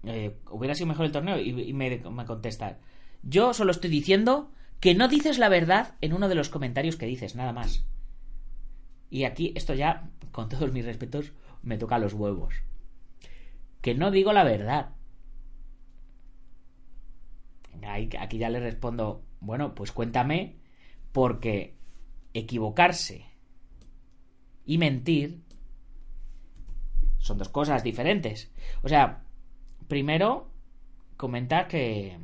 eh, 0.05 0.37
hubiera 0.51 0.75
sido 0.75 0.89
mejor 0.89 1.07
el 1.07 1.13
torneo 1.13 1.41
y, 1.41 1.73
me, 1.73 1.97
me 1.99 2.27
contesta, 2.27 2.79
yo 3.23 3.55
solo 3.55 3.71
estoy 3.71 3.89
diciendo 3.89 4.51
que 4.79 4.95
no 4.95 5.09
dices 5.09 5.39
la 5.39 5.49
verdad 5.49 5.95
en 6.03 6.13
uno 6.13 6.29
de 6.29 6.35
los 6.35 6.51
comentarios 6.51 6.97
que 6.97 7.07
dices, 7.07 7.35
nada 7.35 7.55
más. 7.55 7.87
Y 9.09 9.25
aquí 9.25 9.55
esto 9.57 9.73
ya, 9.73 10.11
con 10.33 10.51
todos 10.51 10.71
mis 10.71 10.85
respetos, 10.85 11.33
me 11.63 11.79
toca 11.79 11.99
los 11.99 12.15
huevos. 12.15 12.55
Que 13.81 13.95
no 13.95 14.11
digo 14.11 14.33
la 14.33 14.45
verdad. 14.45 14.91
Aquí 18.21 18.39
ya 18.39 18.51
le 18.51 18.61
respondo, 18.61 19.23
bueno, 19.41 19.75
pues 19.75 19.93
cuéntame, 19.93 20.57
porque 21.13 21.77
equivocarse 22.35 23.25
y 24.67 24.79
mentir 24.79 25.43
son 27.19 27.39
dos 27.39 27.49
cosas 27.49 27.83
diferentes. 27.83 28.51
O 28.83 28.89
sea, 28.89 29.23
primero, 29.87 30.51
comentar 31.17 31.69
que, 31.69 32.19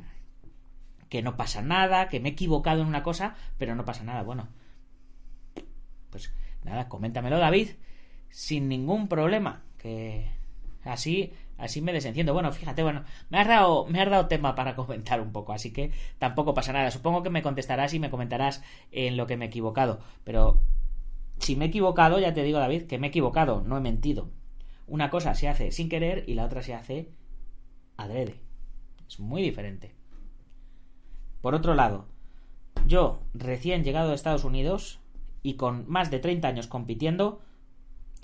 que 1.09 1.21
no 1.21 1.37
pasa 1.37 1.61
nada, 1.61 2.07
que 2.07 2.19
me 2.19 2.29
he 2.29 2.31
equivocado 2.33 2.81
en 2.81 2.87
una 2.87 3.03
cosa, 3.03 3.35
pero 3.57 3.75
no 3.75 3.85
pasa 3.85 4.03
nada. 4.03 4.23
Bueno, 4.23 4.47
pues 6.09 6.33
nada, 6.63 6.89
coméntamelo, 6.89 7.37
David, 7.37 7.71
sin 8.29 8.67
ningún 8.67 9.07
problema. 9.07 9.63
Que 9.77 10.31
así, 10.83 11.33
así 11.57 11.81
me 11.81 11.93
desenciendo. 11.93 12.33
Bueno, 12.33 12.51
fíjate, 12.51 12.83
bueno, 12.83 13.03
me 13.29 13.39
has 13.39 13.47
dado, 13.47 13.85
me 13.87 14.01
has 14.01 14.09
dado 14.09 14.27
tema 14.27 14.55
para 14.55 14.75
comentar 14.77 15.21
un 15.21 15.31
poco, 15.31 15.53
así 15.53 15.71
que 15.71 15.91
tampoco 16.17 16.53
pasa 16.53 16.73
nada. 16.73 16.91
Supongo 16.91 17.23
que 17.23 17.29
me 17.29 17.41
contestarás 17.41 17.93
y 17.93 17.99
me 17.99 18.09
comentarás 18.09 18.63
en 18.91 19.17
lo 19.17 19.27
que 19.27 19.37
me 19.37 19.45
he 19.45 19.47
equivocado. 19.47 19.99
Pero 20.23 20.61
si 21.39 21.55
me 21.55 21.65
he 21.65 21.67
equivocado, 21.69 22.19
ya 22.19 22.33
te 22.33 22.43
digo, 22.43 22.59
David, 22.59 22.83
que 22.83 22.97
me 22.97 23.07
he 23.07 23.09
equivocado, 23.09 23.61
no 23.61 23.77
he 23.77 23.81
mentido. 23.81 24.29
Una 24.87 25.09
cosa 25.09 25.33
se 25.33 25.47
hace 25.47 25.71
sin 25.71 25.89
querer 25.89 26.23
y 26.27 26.35
la 26.35 26.45
otra 26.45 26.61
se 26.61 26.73
hace 26.73 27.09
adrede. 27.97 28.39
Es 29.07 29.19
muy 29.19 29.41
diferente. 29.41 29.93
Por 31.41 31.53
otro 31.55 31.75
lado, 31.75 32.07
yo, 32.87 33.21
recién 33.33 33.83
llegado 33.83 34.11
a 34.11 34.15
Estados 34.15 34.43
Unidos 34.43 34.99
y 35.41 35.55
con 35.55 35.85
más 35.87 36.11
de 36.11 36.19
30 36.19 36.47
años 36.47 36.67
compitiendo, 36.67 37.41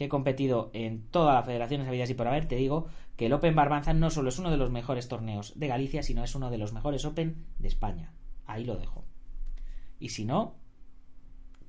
que 0.01 0.05
he 0.05 0.09
competido 0.09 0.71
en 0.73 1.03
todas 1.11 1.35
las 1.35 1.45
federaciones 1.45 1.87
habidas 1.87 2.09
y 2.09 2.15
por 2.15 2.27
haber, 2.27 2.47
te 2.47 2.55
digo 2.55 2.87
que 3.17 3.27
el 3.27 3.33
Open 3.33 3.53
Barbanza 3.53 3.93
no 3.93 4.09
solo 4.09 4.29
es 4.29 4.39
uno 4.39 4.49
de 4.49 4.57
los 4.57 4.71
mejores 4.71 5.07
torneos 5.07 5.53
de 5.59 5.67
Galicia, 5.67 6.01
sino 6.01 6.23
es 6.23 6.33
uno 6.33 6.49
de 6.49 6.57
los 6.57 6.73
mejores 6.73 7.05
Open 7.05 7.45
de 7.59 7.67
España. 7.67 8.11
Ahí 8.47 8.65
lo 8.65 8.77
dejo. 8.77 9.05
Y 9.99 10.09
si 10.09 10.25
no, 10.25 10.55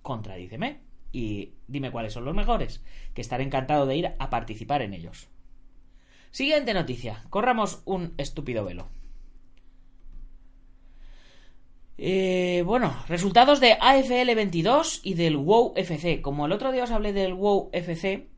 contradíceme 0.01 0.81
y 1.13 1.57
dime 1.69 1.91
cuáles 1.93 2.15
son 2.15 2.25
los 2.25 2.35
mejores, 2.35 2.83
que 3.13 3.21
estaré 3.21 3.45
encantado 3.45 3.85
de 3.85 3.97
ir 3.97 4.13
a 4.19 4.31
participar 4.31 4.81
en 4.81 4.95
ellos. 4.95 5.29
Siguiente 6.31 6.73
noticia. 6.73 7.27
Corramos 7.29 7.83
un 7.85 8.15
estúpido 8.17 8.65
velo. 8.65 8.89
Eh, 11.99 12.63
bueno, 12.65 12.95
resultados 13.09 13.61
de 13.61 13.77
AFL 13.81 14.35
22 14.35 15.01
y 15.05 15.15
del 15.15 15.37
WoW 15.37 15.75
FC. 15.77 16.23
Como 16.23 16.47
el 16.47 16.53
otro 16.53 16.73
día 16.73 16.85
os 16.85 16.91
hablé 16.91 17.13
del 17.13 17.35
WoW 17.35 17.71
FC, 17.73 18.29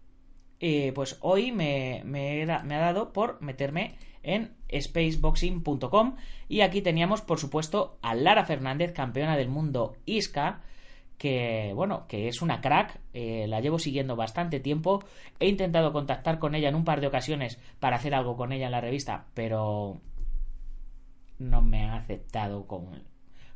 eh, 0.60 0.92
pues 0.94 1.18
hoy 1.20 1.52
me, 1.52 2.02
ha 2.50 2.78
dado 2.78 3.12
por 3.12 3.40
meterme 3.40 3.96
en 4.22 4.56
spaceboxing.com 4.72 6.16
y 6.48 6.62
aquí 6.62 6.80
teníamos, 6.82 7.20
por 7.22 7.38
supuesto, 7.38 7.98
a 8.02 8.14
Lara 8.14 8.44
Fernández, 8.44 8.92
campeona 8.92 9.36
del 9.36 9.48
mundo 9.48 9.96
ISCA, 10.06 10.62
que 11.18 11.72
bueno, 11.74 12.06
que 12.08 12.28
es 12.28 12.42
una 12.42 12.60
crack, 12.60 13.00
eh, 13.12 13.46
la 13.46 13.60
llevo 13.60 13.78
siguiendo 13.78 14.16
bastante 14.16 14.60
tiempo, 14.60 15.04
he 15.38 15.48
intentado 15.48 15.92
contactar 15.92 16.38
con 16.38 16.54
ella 16.54 16.70
en 16.70 16.74
un 16.74 16.84
par 16.84 17.00
de 17.00 17.06
ocasiones 17.06 17.58
para 17.78 17.96
hacer 17.96 18.14
algo 18.14 18.36
con 18.36 18.52
ella 18.52 18.66
en 18.66 18.72
la 18.72 18.80
revista, 18.80 19.26
pero 19.34 20.00
no 21.38 21.62
me 21.62 21.84
ha 21.84 21.96
aceptado 21.96 22.66
como 22.66 22.92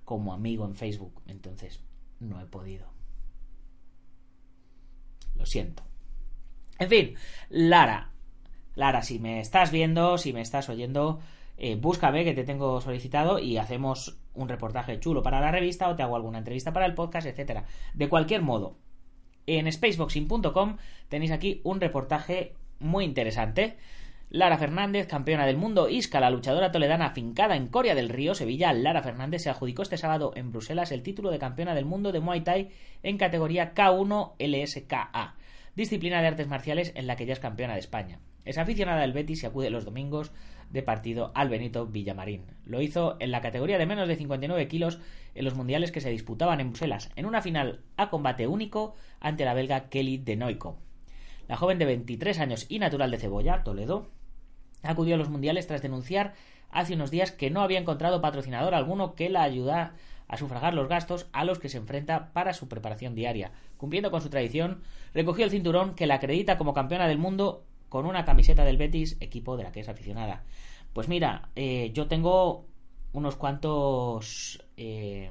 como 0.08 0.32
amigo 0.32 0.64
en 0.64 0.74
Facebook. 0.74 1.20
Entonces, 1.26 1.84
no 2.18 2.40
he 2.40 2.46
podido. 2.46 2.86
Lo 5.34 5.44
siento. 5.44 5.82
En 6.78 6.88
fin, 6.88 7.14
Lara. 7.50 8.12
Lara, 8.74 9.02
si 9.02 9.18
me 9.18 9.38
estás 9.38 9.70
viendo, 9.70 10.16
si 10.16 10.32
me 10.32 10.40
estás 10.40 10.70
oyendo, 10.70 11.20
eh, 11.58 11.74
búscame 11.74 12.24
que 12.24 12.32
te 12.32 12.44
tengo 12.44 12.80
solicitado 12.80 13.38
y 13.38 13.58
hacemos 13.58 14.18
un 14.32 14.48
reportaje 14.48 14.98
chulo 14.98 15.22
para 15.22 15.42
la 15.42 15.52
revista 15.52 15.90
o 15.90 15.94
te 15.94 16.02
hago 16.02 16.16
alguna 16.16 16.38
entrevista 16.38 16.72
para 16.72 16.86
el 16.86 16.94
podcast, 16.94 17.26
etcétera. 17.26 17.66
De 17.92 18.08
cualquier 18.08 18.40
modo, 18.40 18.78
en 19.44 19.70
spaceboxing.com 19.70 20.78
tenéis 21.10 21.32
aquí 21.32 21.60
un 21.64 21.82
reportaje 21.82 22.54
muy 22.78 23.04
interesante 23.04 23.76
Lara 24.30 24.58
Fernández, 24.58 25.06
campeona 25.06 25.46
del 25.46 25.56
mundo, 25.56 25.88
Isca, 25.88 26.20
la 26.20 26.28
luchadora 26.28 26.70
toledana 26.70 27.06
afincada 27.06 27.56
en 27.56 27.68
Coria 27.68 27.94
del 27.94 28.10
Río, 28.10 28.34
Sevilla, 28.34 28.74
Lara 28.74 29.02
Fernández 29.02 29.40
se 29.40 29.48
adjudicó 29.48 29.80
este 29.80 29.96
sábado 29.96 30.32
en 30.36 30.52
Bruselas 30.52 30.92
el 30.92 31.02
título 31.02 31.30
de 31.30 31.38
campeona 31.38 31.74
del 31.74 31.86
mundo 31.86 32.12
de 32.12 32.20
Muay 32.20 32.42
Thai 32.42 32.68
en 33.02 33.16
categoría 33.16 33.72
K1 33.72 34.34
LSKA, 34.38 35.34
disciplina 35.76 36.20
de 36.20 36.26
artes 36.26 36.46
marciales 36.46 36.92
en 36.94 37.06
la 37.06 37.16
que 37.16 37.24
ya 37.24 37.32
es 37.32 37.40
campeona 37.40 37.72
de 37.72 37.80
España. 37.80 38.20
Es 38.44 38.58
aficionada 38.58 39.00
del 39.00 39.14
Betis 39.14 39.42
y 39.42 39.46
acude 39.46 39.70
los 39.70 39.86
domingos 39.86 40.30
de 40.68 40.82
partido 40.82 41.32
al 41.34 41.48
Benito 41.48 41.86
Villamarín. 41.86 42.44
Lo 42.66 42.82
hizo 42.82 43.16
en 43.20 43.30
la 43.30 43.40
categoría 43.40 43.78
de 43.78 43.86
menos 43.86 44.08
de 44.08 44.16
59 44.16 44.68
kilos 44.68 44.98
en 45.34 45.46
los 45.46 45.54
mundiales 45.54 45.90
que 45.90 46.02
se 46.02 46.10
disputaban 46.10 46.60
en 46.60 46.68
Bruselas, 46.68 47.08
en 47.16 47.24
una 47.24 47.40
final 47.40 47.80
a 47.96 48.10
combate 48.10 48.46
único 48.46 48.94
ante 49.20 49.46
la 49.46 49.54
belga 49.54 49.88
Kelly 49.88 50.18
de 50.18 50.36
Noico. 50.36 50.78
La 51.48 51.56
joven 51.56 51.78
de 51.78 51.86
23 51.86 52.40
años 52.40 52.66
y 52.68 52.78
natural 52.78 53.10
de 53.10 53.16
Cebolla, 53.16 53.64
Toledo, 53.64 54.10
acudió 54.82 55.14
a 55.14 55.18
los 55.18 55.28
mundiales 55.28 55.66
tras 55.66 55.82
denunciar 55.82 56.34
hace 56.70 56.94
unos 56.94 57.10
días 57.10 57.32
que 57.32 57.50
no 57.50 57.62
había 57.62 57.78
encontrado 57.78 58.20
patrocinador 58.20 58.74
alguno 58.74 59.14
que 59.14 59.28
la 59.28 59.42
ayudara 59.42 59.94
a 60.28 60.36
sufragar 60.36 60.74
los 60.74 60.88
gastos 60.88 61.26
a 61.32 61.44
los 61.44 61.58
que 61.58 61.68
se 61.68 61.78
enfrenta 61.78 62.32
para 62.32 62.52
su 62.52 62.68
preparación 62.68 63.14
diaria. 63.14 63.52
Cumpliendo 63.78 64.10
con 64.10 64.20
su 64.20 64.28
tradición, 64.28 64.82
recogió 65.14 65.44
el 65.44 65.50
cinturón 65.50 65.94
que 65.94 66.06
la 66.06 66.16
acredita 66.16 66.58
como 66.58 66.74
campeona 66.74 67.08
del 67.08 67.18
mundo 67.18 67.64
con 67.88 68.04
una 68.04 68.26
camiseta 68.26 68.64
del 68.64 68.76
Betis, 68.76 69.16
equipo 69.20 69.56
de 69.56 69.64
la 69.64 69.72
que 69.72 69.80
es 69.80 69.88
aficionada. 69.88 70.44
Pues 70.92 71.08
mira, 71.08 71.48
eh, 71.56 71.90
yo 71.94 72.06
tengo 72.06 72.66
unos 73.12 73.36
cuantos 73.36 74.62
eh, 74.76 75.30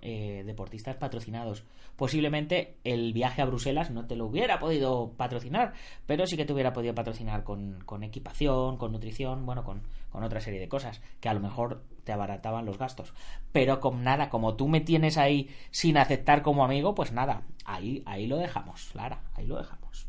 eh, 0.00 0.44
deportistas 0.46 0.96
patrocinados. 0.96 1.64
Posiblemente 1.96 2.76
el 2.84 3.12
viaje 3.12 3.42
a 3.42 3.46
Bruselas 3.46 3.90
no 3.90 4.06
te 4.06 4.14
lo 4.14 4.26
hubiera 4.26 4.60
podido 4.60 5.12
patrocinar, 5.16 5.72
pero 6.06 6.26
sí 6.26 6.36
que 6.36 6.44
te 6.44 6.52
hubiera 6.52 6.72
podido 6.72 6.94
patrocinar 6.94 7.42
con, 7.42 7.84
equipación, 8.02 8.76
con 8.76 8.92
nutrición, 8.92 9.44
bueno, 9.44 9.64
con, 9.64 9.82
con, 10.10 10.22
otra 10.22 10.40
serie 10.40 10.60
de 10.60 10.68
cosas 10.68 11.00
que 11.20 11.28
a 11.28 11.34
lo 11.34 11.40
mejor 11.40 11.82
te 12.04 12.12
abarataban 12.12 12.64
los 12.64 12.78
gastos. 12.78 13.12
Pero 13.50 13.80
con 13.80 14.04
nada, 14.04 14.30
como 14.30 14.54
tú 14.54 14.68
me 14.68 14.80
tienes 14.80 15.18
ahí 15.18 15.50
sin 15.70 15.96
aceptar 15.98 16.42
como 16.42 16.64
amigo, 16.64 16.94
pues 16.94 17.12
nada, 17.12 17.42
ahí, 17.64 18.02
ahí 18.06 18.28
lo 18.28 18.36
dejamos, 18.36 18.94
Lara, 18.94 19.22
ahí 19.34 19.46
lo 19.46 19.56
dejamos. 19.56 20.06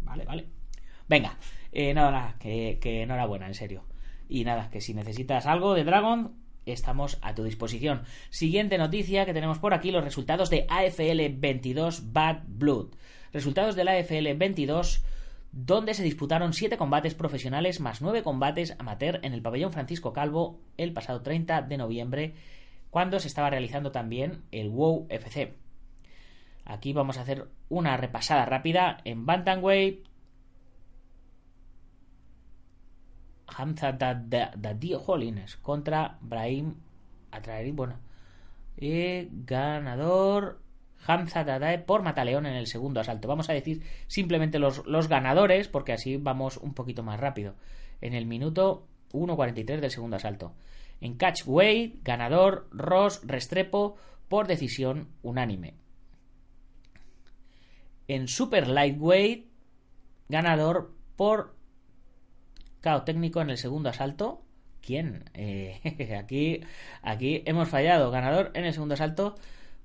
Vale, 0.00 0.24
vale. 0.24 0.48
Venga, 1.08 1.36
eh, 1.70 1.94
nada, 1.94 2.34
que, 2.40 2.78
que 2.80 3.02
enhorabuena, 3.02 3.46
en 3.46 3.54
serio. 3.54 3.84
Y 4.28 4.44
nada, 4.44 4.68
que 4.70 4.80
si 4.80 4.94
necesitas 4.94 5.46
algo 5.46 5.74
de 5.74 5.84
Dragon, 5.84 6.41
estamos 6.66 7.18
a 7.22 7.34
tu 7.34 7.44
disposición. 7.44 8.02
Siguiente 8.30 8.78
noticia 8.78 9.24
que 9.24 9.34
tenemos 9.34 9.58
por 9.58 9.74
aquí, 9.74 9.90
los 9.90 10.04
resultados 10.04 10.50
de 10.50 10.66
AFL 10.68 11.38
22 11.38 12.12
Bad 12.12 12.42
Blood. 12.46 12.94
Resultados 13.32 13.76
de 13.76 13.84
la 13.84 13.92
AFL 13.92 14.34
22 14.36 15.04
donde 15.52 15.92
se 15.92 16.02
disputaron 16.02 16.54
7 16.54 16.78
combates 16.78 17.14
profesionales 17.14 17.78
más 17.78 18.00
9 18.00 18.22
combates 18.22 18.74
amateur 18.78 19.20
en 19.22 19.34
el 19.34 19.42
pabellón 19.42 19.72
Francisco 19.72 20.12
Calvo 20.12 20.58
el 20.78 20.94
pasado 20.94 21.20
30 21.20 21.62
de 21.62 21.76
noviembre, 21.76 22.34
cuando 22.90 23.20
se 23.20 23.28
estaba 23.28 23.50
realizando 23.50 23.92
también 23.92 24.42
el 24.50 24.70
WOW 24.70 25.06
FC. 25.10 25.54
Aquí 26.64 26.92
vamos 26.92 27.18
a 27.18 27.22
hacer 27.22 27.48
una 27.68 27.96
repasada 27.96 28.46
rápida 28.46 28.98
en 29.04 29.26
Bantamweight, 29.26 30.06
Hamza 33.56 33.92
Dadio 33.92 35.02
Hollins 35.04 35.56
contra 35.56 36.18
Brahim 36.20 36.74
Atraeri. 37.30 37.72
Bueno, 37.72 37.98
y 38.76 39.28
ganador 39.44 40.60
Hamza 41.06 41.44
Dadae 41.44 41.78
por 41.78 42.02
Mataleón 42.02 42.46
en 42.46 42.54
el 42.54 42.66
segundo 42.66 43.00
asalto. 43.00 43.28
Vamos 43.28 43.50
a 43.50 43.52
decir 43.52 43.82
simplemente 44.06 44.58
los, 44.58 44.86
los 44.86 45.08
ganadores 45.08 45.68
porque 45.68 45.92
así 45.92 46.16
vamos 46.16 46.56
un 46.56 46.74
poquito 46.74 47.02
más 47.02 47.18
rápido. 47.18 47.54
En 48.00 48.14
el 48.14 48.26
minuto 48.26 48.86
1.43 49.12 49.80
del 49.80 49.90
segundo 49.90 50.16
asalto. 50.16 50.54
En 51.00 51.16
Catchweight, 51.16 52.02
ganador 52.04 52.68
Ross 52.70 53.20
Restrepo 53.24 53.96
por 54.28 54.46
decisión 54.46 55.08
unánime. 55.22 55.74
En 58.08 58.28
Super 58.28 58.68
Lightweight, 58.68 59.46
ganador 60.28 60.92
por 61.16 61.54
Cao 62.82 63.04
técnico 63.04 63.40
en 63.40 63.48
el 63.48 63.56
segundo 63.56 63.88
asalto. 63.88 64.42
¿Quién? 64.82 65.24
Eh, 65.34 65.80
aquí, 66.20 66.60
aquí 67.00 67.42
hemos 67.46 67.68
fallado. 67.68 68.10
Ganador 68.10 68.50
en 68.54 68.64
el 68.64 68.74
segundo 68.74 68.94
asalto, 68.94 69.36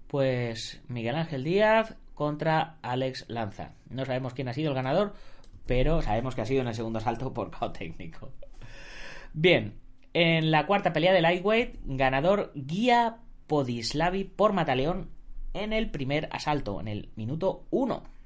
pues 0.07 0.81
Miguel 0.87 1.15
Ángel 1.15 1.43
Díaz 1.43 1.95
contra 2.15 2.77
Alex 2.81 3.25
Lanza. 3.29 3.75
No 3.89 4.03
sabemos 4.03 4.33
quién 4.33 4.49
ha 4.49 4.53
sido 4.53 4.69
el 4.69 4.75
ganador, 4.75 5.13
pero 5.67 6.01
sabemos 6.01 6.33
que 6.33 6.41
ha 6.41 6.45
sido 6.45 6.61
en 6.61 6.67
el 6.67 6.75
segundo 6.75 6.97
asalto 6.97 7.33
por 7.33 7.51
Cao 7.51 7.71
técnico. 7.71 8.31
Bien, 9.33 9.75
en 10.13 10.49
la 10.49 10.65
cuarta 10.65 10.91
pelea 10.91 11.13
de 11.13 11.21
lightweight, 11.21 11.75
ganador 11.85 12.51
Guía 12.55 13.17
Podislavi 13.45 14.23
por 14.23 14.53
Mataleón 14.53 15.11
en 15.53 15.73
el 15.73 15.91
primer 15.91 16.27
asalto, 16.31 16.81
en 16.81 16.87
el 16.87 17.09
minuto 17.15 17.67
1. 17.69 18.16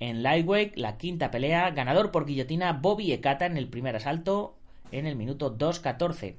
En 0.00 0.22
Lightweight, 0.22 0.76
la 0.76 0.96
quinta 0.96 1.30
pelea, 1.30 1.70
ganador 1.70 2.12
por 2.12 2.24
guillotina 2.24 2.72
Bobby 2.72 3.12
Ekata 3.12 3.46
en 3.46 3.56
el 3.56 3.68
primer 3.68 3.96
asalto 3.96 4.56
en 4.92 5.06
el 5.06 5.16
minuto 5.16 5.56
2.14. 5.58 6.36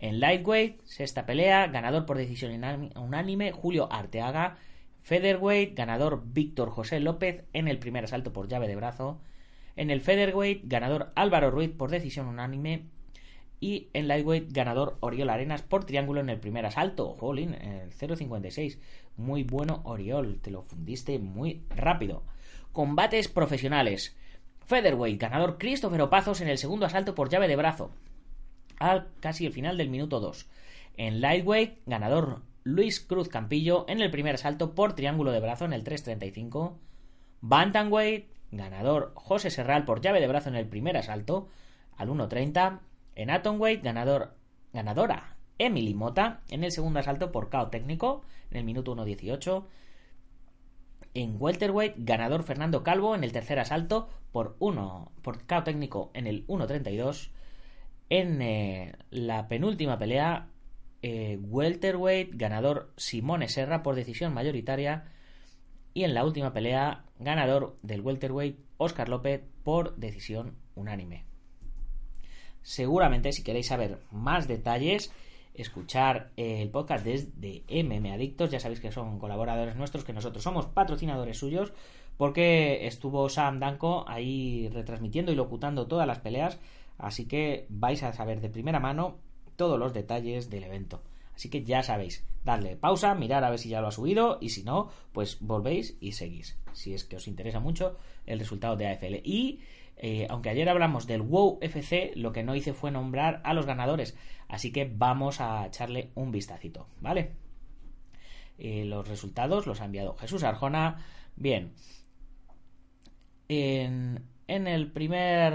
En 0.00 0.20
Lightweight, 0.20 0.82
sexta 0.84 1.24
pelea, 1.24 1.66
ganador 1.68 2.04
por 2.04 2.18
decisión 2.18 2.52
unánime 2.96 3.52
Julio 3.52 3.90
Arteaga. 3.90 4.58
Featherweight, 5.02 5.76
ganador 5.76 6.22
Víctor 6.26 6.70
José 6.70 6.98
López 7.00 7.44
en 7.52 7.68
el 7.68 7.78
primer 7.78 8.04
asalto 8.04 8.32
por 8.32 8.48
llave 8.48 8.68
de 8.68 8.76
brazo. 8.76 9.18
En 9.76 9.90
el 9.90 10.00
Featherweight, 10.00 10.62
ganador 10.64 11.12
Álvaro 11.14 11.50
Ruiz 11.50 11.70
por 11.70 11.90
decisión 11.90 12.26
unánime. 12.26 12.84
Y 13.60 13.88
en 13.94 14.08
Lightweight, 14.08 14.52
ganador 14.52 14.96
Oriol 15.00 15.30
Arenas 15.30 15.62
por 15.62 15.84
triángulo 15.84 16.20
en 16.20 16.28
el 16.28 16.40
primer 16.40 16.66
asalto. 16.66 17.16
Jolín, 17.18 17.54
el 17.54 17.90
0.56. 17.92 18.78
Muy 19.16 19.42
bueno 19.42 19.80
Oriol, 19.84 20.38
te 20.40 20.50
lo 20.50 20.62
fundiste 20.62 21.18
muy 21.18 21.62
rápido. 21.70 22.24
Combates 22.74 23.28
profesionales. 23.28 24.16
Featherweight, 24.66 25.20
ganador 25.20 25.58
Christopher 25.58 26.02
Opazos 26.02 26.40
en 26.40 26.48
el 26.48 26.58
segundo 26.58 26.86
asalto 26.86 27.14
por 27.14 27.28
llave 27.30 27.46
de 27.46 27.54
brazo. 27.54 27.92
Al 28.80 29.12
casi 29.20 29.46
el 29.46 29.52
final 29.52 29.78
del 29.78 29.90
minuto 29.90 30.18
2. 30.18 30.50
En 30.96 31.20
Lightweight, 31.20 31.78
ganador 31.86 32.42
Luis 32.64 32.98
Cruz 32.98 33.28
Campillo 33.28 33.84
en 33.88 34.00
el 34.00 34.10
primer 34.10 34.34
asalto 34.34 34.74
por 34.74 34.96
triángulo 34.96 35.30
de 35.30 35.38
brazo 35.38 35.64
en 35.66 35.72
el 35.72 35.84
3.35. 35.84 36.74
Bantamweight, 37.42 38.26
ganador 38.50 39.12
José 39.14 39.50
Serral 39.50 39.84
por 39.84 40.00
llave 40.00 40.20
de 40.20 40.26
brazo 40.26 40.48
en 40.48 40.56
el 40.56 40.66
primer 40.66 40.96
asalto 40.96 41.48
al 41.96 42.08
1.30. 42.08 42.80
En 43.14 43.30
Atomweight, 43.30 43.84
ganador, 43.84 44.34
ganadora 44.72 45.36
Emily 45.58 45.94
Mota 45.94 46.40
en 46.50 46.64
el 46.64 46.72
segundo 46.72 46.98
asalto 46.98 47.30
por 47.30 47.50
KO 47.50 47.68
técnico 47.68 48.22
en 48.50 48.56
el 48.56 48.64
minuto 48.64 48.96
1.18. 48.96 49.64
En 51.14 51.36
welterweight, 51.38 51.94
ganador 51.98 52.42
Fernando 52.42 52.82
Calvo 52.82 53.14
en 53.14 53.22
el 53.22 53.30
tercer 53.30 53.60
asalto 53.60 54.08
por 54.32 54.56
1 54.58 55.12
por 55.22 55.46
KO 55.46 55.62
técnico 55.62 56.10
en 56.12 56.26
el 56.26 56.44
1.32. 56.48 57.30
En 58.10 58.42
eh, 58.42 58.96
la 59.10 59.46
penúltima 59.46 59.96
pelea, 59.96 60.48
eh, 61.02 61.38
welterweight, 61.40 62.32
ganador 62.34 62.92
Simone 62.96 63.48
Serra 63.48 63.84
por 63.84 63.94
decisión 63.94 64.34
mayoritaria. 64.34 65.04
Y 65.94 66.02
en 66.02 66.14
la 66.14 66.24
última 66.24 66.52
pelea, 66.52 67.04
ganador 67.20 67.78
del 67.82 68.00
welterweight 68.00 68.58
Oscar 68.76 69.08
López 69.08 69.42
por 69.62 69.94
decisión 69.94 70.56
unánime. 70.74 71.26
Seguramente 72.62 73.30
si 73.30 73.44
queréis 73.44 73.68
saber 73.68 74.00
más 74.10 74.48
detalles, 74.48 75.12
escuchar 75.54 76.32
el 76.36 76.68
podcast 76.70 77.04
desde 77.04 77.62
MM 77.68 78.12
Adictos. 78.12 78.50
Ya 78.50 78.60
sabéis 78.60 78.80
que 78.80 78.92
son 78.92 79.18
colaboradores 79.18 79.76
nuestros, 79.76 80.04
que 80.04 80.12
nosotros 80.12 80.42
somos 80.42 80.66
patrocinadores 80.66 81.38
suyos, 81.38 81.72
porque 82.16 82.86
estuvo 82.86 83.28
Sam 83.28 83.60
Danko 83.60 84.04
ahí 84.08 84.68
retransmitiendo 84.72 85.32
y 85.32 85.36
locutando 85.36 85.86
todas 85.86 86.06
las 86.06 86.18
peleas. 86.18 86.58
Así 86.98 87.26
que 87.26 87.66
vais 87.68 88.02
a 88.02 88.12
saber 88.12 88.40
de 88.40 88.50
primera 88.50 88.80
mano 88.80 89.16
todos 89.56 89.78
los 89.78 89.94
detalles 89.94 90.50
del 90.50 90.64
evento. 90.64 91.02
Así 91.34 91.48
que 91.48 91.64
ya 91.64 91.82
sabéis, 91.82 92.24
darle 92.44 92.76
pausa, 92.76 93.14
mirar 93.14 93.42
a 93.42 93.50
ver 93.50 93.58
si 93.58 93.68
ya 93.68 93.80
lo 93.80 93.88
ha 93.88 93.92
subido 93.92 94.38
y 94.40 94.50
si 94.50 94.62
no, 94.62 94.90
pues 95.12 95.38
volvéis 95.40 95.96
y 96.00 96.12
seguís. 96.12 96.56
Si 96.72 96.94
es 96.94 97.04
que 97.04 97.16
os 97.16 97.26
interesa 97.26 97.60
mucho 97.60 97.96
el 98.26 98.38
resultado 98.38 98.76
de 98.76 98.88
AFL. 98.88 99.16
Y 99.24 99.60
eh, 99.96 100.26
aunque 100.28 100.50
ayer 100.50 100.68
hablamos 100.68 101.06
del 101.06 101.22
WoW 101.22 101.58
FC, 101.60 102.12
lo 102.16 102.32
que 102.32 102.42
no 102.42 102.54
hice 102.54 102.72
fue 102.72 102.90
nombrar 102.90 103.40
a 103.44 103.54
los 103.54 103.66
ganadores. 103.66 104.16
Así 104.48 104.72
que 104.72 104.84
vamos 104.84 105.40
a 105.40 105.66
echarle 105.66 106.10
un 106.14 106.30
vistacito, 106.30 106.88
¿vale? 107.00 107.32
Eh, 108.58 108.84
los 108.84 109.08
resultados 109.08 109.66
los 109.66 109.80
ha 109.80 109.86
enviado 109.86 110.14
Jesús 110.16 110.42
Arjona. 110.42 111.04
Bien. 111.36 111.72
En, 113.48 114.26
el 114.46 114.92
primer, 114.92 115.52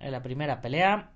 en 0.00 0.12
la 0.12 0.22
primera 0.22 0.60
pelea, 0.60 1.12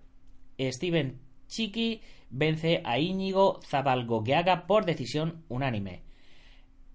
Steven 0.58 1.20
Chiqui 1.48 2.02
vence 2.30 2.82
a 2.84 2.98
Íñigo 2.98 3.60
Zabalgogueaga 3.62 4.66
por 4.66 4.84
decisión 4.84 5.44
unánime. 5.48 6.02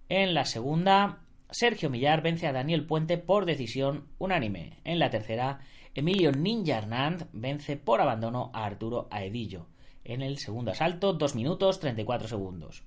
En 0.09 0.33
la 0.33 0.45
segunda, 0.45 1.19
Sergio 1.51 1.89
Millar 1.89 2.21
vence 2.21 2.45
a 2.45 2.53
Daniel 2.53 2.85
Puente 2.85 3.17
por 3.17 3.45
decisión 3.45 4.07
unánime. 4.19 4.77
En 4.83 4.99
la 4.99 5.09
tercera, 5.09 5.61
Emilio 5.95 6.31
Ninja 6.31 6.77
Hernández 6.77 7.27
vence 7.33 7.75
por 7.75 8.01
abandono 8.01 8.51
a 8.53 8.65
Arturo 8.65 9.07
Aedillo. 9.09 9.65
En 10.03 10.21
el 10.21 10.37
segundo 10.37 10.71
asalto, 10.71 11.13
2 11.13 11.35
minutos 11.35 11.79
34 11.79 12.27
segundos. 12.27 12.83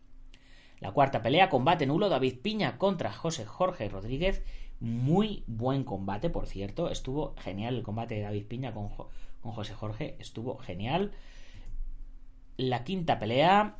La 0.78 0.92
cuarta 0.92 1.22
pelea, 1.22 1.48
combate 1.48 1.86
nulo, 1.86 2.08
David 2.08 2.38
Piña 2.40 2.78
contra 2.78 3.12
José 3.12 3.46
Jorge 3.46 3.88
Rodríguez. 3.88 4.42
Muy 4.78 5.42
buen 5.48 5.82
combate, 5.82 6.30
por 6.30 6.46
cierto. 6.46 6.88
Estuvo 6.88 7.34
genial 7.38 7.76
el 7.76 7.82
combate 7.82 8.14
de 8.14 8.22
David 8.22 8.46
Piña 8.46 8.72
con, 8.72 8.88
José 8.88 9.74
Jorge. 9.74 10.16
Estuvo 10.20 10.58
genial. 10.58 11.12
La 12.56 12.84
quinta 12.84 13.18
pelea, 13.18 13.76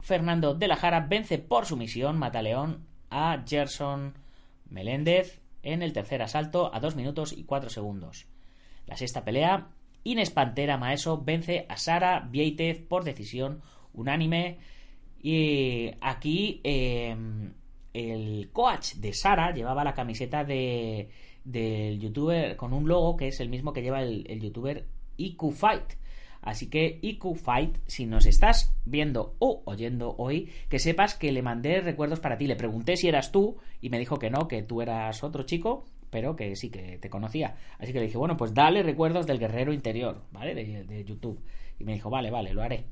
Fernando 0.00 0.54
de 0.54 0.66
la 0.66 0.76
Jara 0.76 1.06
vence 1.08 1.38
por 1.38 1.66
sumisión 1.66 2.18
Mataleón 2.18 2.86
a 3.16 3.42
Gerson 3.46 4.12
Meléndez 4.68 5.40
en 5.62 5.82
el 5.82 5.94
tercer 5.94 6.20
asalto 6.20 6.72
a 6.74 6.80
2 6.80 6.96
minutos 6.96 7.32
y 7.32 7.44
4 7.44 7.70
segundos. 7.70 8.26
La 8.86 8.96
sexta 8.98 9.24
pelea, 9.24 9.70
Inés 10.04 10.30
Pantera 10.30 10.76
Maeso 10.76 11.22
vence 11.24 11.64
a 11.66 11.78
Sara 11.78 12.20
Vieitez 12.20 12.82
por 12.86 13.04
decisión 13.04 13.62
unánime. 13.94 14.58
Y 15.18 15.92
aquí 16.02 16.60
em, 16.62 17.54
el 17.94 18.50
coach 18.52 18.96
de 18.96 19.14
Sara 19.14 19.52
llevaba 19.52 19.82
la 19.82 19.94
camiseta 19.94 20.44
de, 20.44 21.08
del 21.42 21.98
youtuber 21.98 22.54
con 22.56 22.74
un 22.74 22.86
logo 22.86 23.16
que 23.16 23.28
es 23.28 23.40
el 23.40 23.48
mismo 23.48 23.72
que 23.72 23.82
lleva 23.82 24.02
el, 24.02 24.26
el 24.28 24.42
youtuber 24.42 24.86
IQ 25.16 25.52
Fight. 25.52 25.94
Así 26.46 26.70
que 26.70 27.00
IQ 27.02 27.34
Fight, 27.34 27.76
si 27.88 28.06
nos 28.06 28.24
estás 28.24 28.72
viendo 28.84 29.34
o 29.40 29.64
oyendo 29.64 30.14
hoy, 30.16 30.48
que 30.68 30.78
sepas 30.78 31.16
que 31.16 31.32
le 31.32 31.42
mandé 31.42 31.80
recuerdos 31.80 32.20
para 32.20 32.38
ti. 32.38 32.46
Le 32.46 32.54
pregunté 32.54 32.96
si 32.96 33.08
eras 33.08 33.32
tú 33.32 33.56
y 33.80 33.90
me 33.90 33.98
dijo 33.98 34.20
que 34.20 34.30
no, 34.30 34.46
que 34.46 34.62
tú 34.62 34.80
eras 34.80 35.24
otro 35.24 35.42
chico, 35.42 35.86
pero 36.08 36.36
que 36.36 36.54
sí, 36.54 36.70
que 36.70 36.98
te 36.98 37.10
conocía. 37.10 37.56
Así 37.80 37.92
que 37.92 37.98
le 37.98 38.06
dije, 38.06 38.16
bueno, 38.16 38.36
pues 38.36 38.54
dale 38.54 38.84
recuerdos 38.84 39.26
del 39.26 39.40
guerrero 39.40 39.72
interior, 39.72 40.22
¿vale? 40.30 40.54
De, 40.54 41.04
YouTube. 41.04 41.42
Y 41.80 41.84
me 41.84 41.94
dijo, 41.94 42.10
vale, 42.10 42.30
vale, 42.30 42.54
lo 42.54 42.62
haré. 42.62 42.84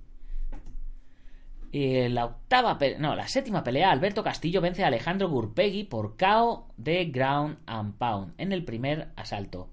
Eh, 1.71 2.09
la 2.09 2.25
octava, 2.25 2.77
no, 2.99 3.15
la 3.15 3.29
séptima 3.29 3.63
pelea, 3.63 3.93
Alberto 3.93 4.25
Castillo 4.25 4.63
vence 4.63 4.83
a 4.83 4.89
Alejandro 4.89 5.29
Gurpegui 5.29 5.85
por 5.85 6.17
KO 6.17 6.67
de 6.77 7.05
Ground 7.05 7.59
and 7.67 7.95
Pound 7.99 8.35
en 8.37 8.51
el 8.51 8.65
primer 8.65 9.13
asalto. 9.15 9.71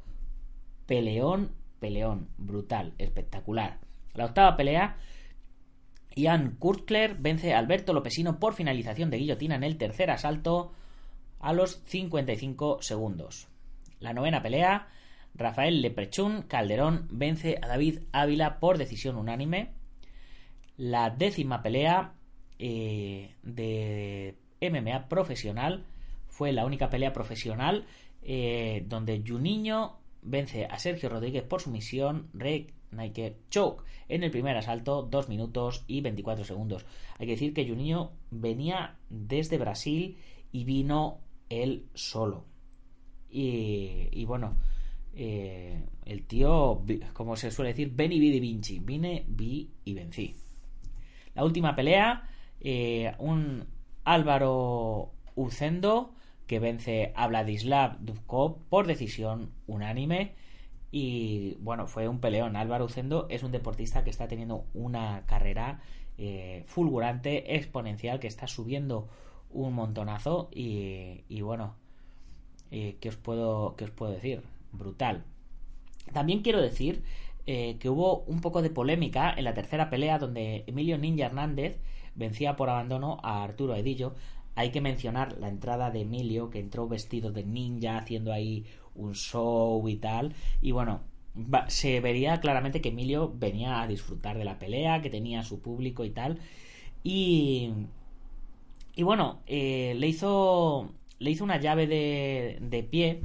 Peleón, 0.86 1.56
peleón, 1.82 2.30
brutal, 2.38 2.94
espectacular. 2.98 3.80
La 4.14 4.26
octava 4.26 4.56
pelea, 4.56 4.96
Ian 6.16 6.56
Kurtler 6.60 7.16
vence 7.16 7.54
a 7.54 7.60
Alberto 7.60 7.92
Lopesino 7.92 8.40
por 8.40 8.54
finalización 8.54 9.10
de 9.10 9.18
guillotina 9.18 9.56
en 9.56 9.64
el 9.64 9.78
tercer 9.78 10.12
asalto 10.12 10.72
a 11.40 11.52
los 11.52 11.82
55 11.88 12.82
segundos. 12.82 13.48
La 14.00 14.14
novena 14.14 14.42
pelea, 14.42 14.88
Rafael 15.34 15.82
Leprechun 15.82 16.44
Calderón 16.44 17.08
vence 17.10 17.58
a 17.62 17.68
David 17.68 18.00
Ávila 18.12 18.60
por 18.60 18.78
decisión 18.78 19.18
unánime 19.18 19.72
la 20.78 21.10
décima 21.10 21.62
pelea 21.62 22.14
eh, 22.60 23.36
de 23.44 24.36
MMA 24.62 25.08
profesional. 25.10 25.86
Fue 26.28 26.52
la 26.52 26.66
única 26.66 26.90
pelea 26.90 27.14
profesional 27.14 27.86
eh, 28.24 28.84
donde 28.88 29.24
Juninho 29.26 30.01
vence 30.22 30.66
a 30.66 30.78
Sergio 30.80 31.10
Rodríguez 31.10 31.44
por 31.44 31.62
sumisión 31.62 32.30
Rey 32.34 32.68
Nike 32.92 33.38
Choke 33.50 33.84
en 34.08 34.24
el 34.24 34.32
primer 34.32 34.58
asalto, 34.58 35.04
2 35.04 35.30
minutos 35.30 35.84
y 35.88 36.02
24 36.02 36.44
segundos. 36.44 36.86
Hay 37.18 37.26
que 37.26 37.34
decir 37.34 37.54
que 37.54 37.68
Juninho 37.68 38.12
venía 38.30 38.98
desde 39.10 39.58
Brasil 39.58 40.18
y 40.52 40.66
vino 40.66 41.20
él 41.50 41.88
solo. 41.94 42.46
Y, 43.30 44.26
bueno, 44.26 44.58
eh, 45.14 45.86
el 46.06 46.26
tío, 46.26 46.84
como 47.14 47.38
se 47.38 47.50
suele 47.50 47.70
decir, 47.72 47.92
ven 47.94 48.12
y 48.12 48.20
vi 48.20 48.32
de 48.32 48.40
Vinci. 48.42 48.80
Vine, 48.80 49.24
vi 49.28 49.70
y 49.86 49.94
vencí. 49.94 50.36
La 51.34 51.46
última 51.46 51.74
pelea, 51.74 52.28
eh, 52.60 53.14
un 53.20 53.66
Álvaro 54.04 55.14
Ucendo 55.36 56.14
que 56.52 56.60
vence 56.60 57.14
a 57.16 57.28
Vladislav 57.28 57.98
Dubkov 58.02 58.58
por 58.68 58.86
decisión 58.86 59.54
unánime. 59.68 60.34
Y 60.92 61.56
bueno, 61.62 61.88
fue 61.88 62.10
un 62.10 62.20
peleón. 62.20 62.58
Álvaro 62.58 62.84
Ucendo 62.84 63.26
es 63.30 63.44
un 63.44 63.54
deportista 63.54 64.04
que 64.04 64.10
está 64.10 64.28
teniendo 64.28 64.66
una 64.74 65.24
carrera 65.28 65.80
eh, 66.18 66.66
fulgurante, 66.68 67.56
exponencial, 67.56 68.20
que 68.20 68.28
está 68.28 68.48
subiendo 68.48 69.08
un 69.50 69.74
montonazo. 69.74 70.50
Y, 70.52 71.40
bueno, 71.40 71.76
eh, 72.70 72.98
¿qué, 73.00 73.08
os 73.08 73.16
puedo, 73.16 73.78
¿qué 73.78 73.86
os 73.86 73.92
puedo 73.92 74.12
decir? 74.12 74.42
Brutal. 74.74 75.24
También 76.12 76.42
quiero 76.42 76.62
decir 76.62 77.02
eh, 77.46 77.78
que 77.80 77.90
hubo 77.90 78.24
un 78.28 78.42
poco 78.42 78.62
de 78.62 78.72
polémica 78.72 79.34
en 79.38 79.46
la 79.46 79.54
tercera 79.54 79.90
pelea 79.90 80.20
donde 80.20 80.66
Emilio 80.68 80.98
Ninja 80.98 81.28
Hernández 81.28 81.80
vencía 82.16 82.58
por 82.58 82.70
abandono 82.70 83.20
a 83.24 83.42
Arturo 83.42 83.74
Edillo. 83.74 84.16
Hay 84.56 84.72
que 84.72 84.82
mencionar 84.82 85.38
la 85.40 85.50
entrada 85.50 85.92
de 85.92 86.02
Emilio, 86.02 86.50
que 86.50 86.60
entró 86.60 86.88
vestido 86.88 87.32
de 87.32 87.44
ninja, 87.44 87.98
haciendo 87.98 88.34
ahí 88.34 88.66
un 88.96 89.14
show 89.14 89.88
y 89.88 89.98
tal. 89.98 90.34
Y 90.62 90.72
bueno, 90.72 91.02
se 91.68 92.00
vería 92.02 92.40
claramente 92.42 92.82
que 92.82 92.90
Emilio 92.90 93.32
venía 93.34 93.82
a 93.82 93.88
disfrutar 93.88 94.38
de 94.38 94.46
la 94.46 94.60
pelea, 94.60 95.02
que 95.02 95.10
tenía 95.10 95.44
su 95.44 95.62
público 95.62 96.04
y 96.06 96.12
tal. 96.12 96.40
Y, 97.04 97.72
y 98.96 99.04
bueno, 99.04 99.40
eh, 99.48 99.96
le, 99.98 100.08
hizo, 100.08 100.92
le 101.20 101.32
hizo 101.32 101.44
una 101.44 101.60
llave 101.60 101.88
de, 101.88 102.58
de 102.62 102.84
pie 102.84 103.22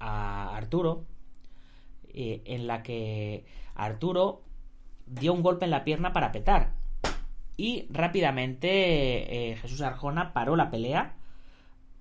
a 0.00 0.56
Arturo 0.56 1.04
eh, 2.12 2.42
en 2.46 2.66
la 2.66 2.82
que 2.82 3.44
Arturo 3.74 4.42
dio 5.06 5.32
un 5.32 5.42
golpe 5.42 5.66
en 5.66 5.70
la 5.70 5.84
pierna 5.84 6.12
para 6.12 6.32
petar. 6.32 6.75
Y 7.56 7.86
rápidamente 7.90 9.50
eh, 9.52 9.56
Jesús 9.56 9.80
Arjona 9.80 10.32
paró 10.32 10.56
la 10.56 10.70
pelea 10.70 11.16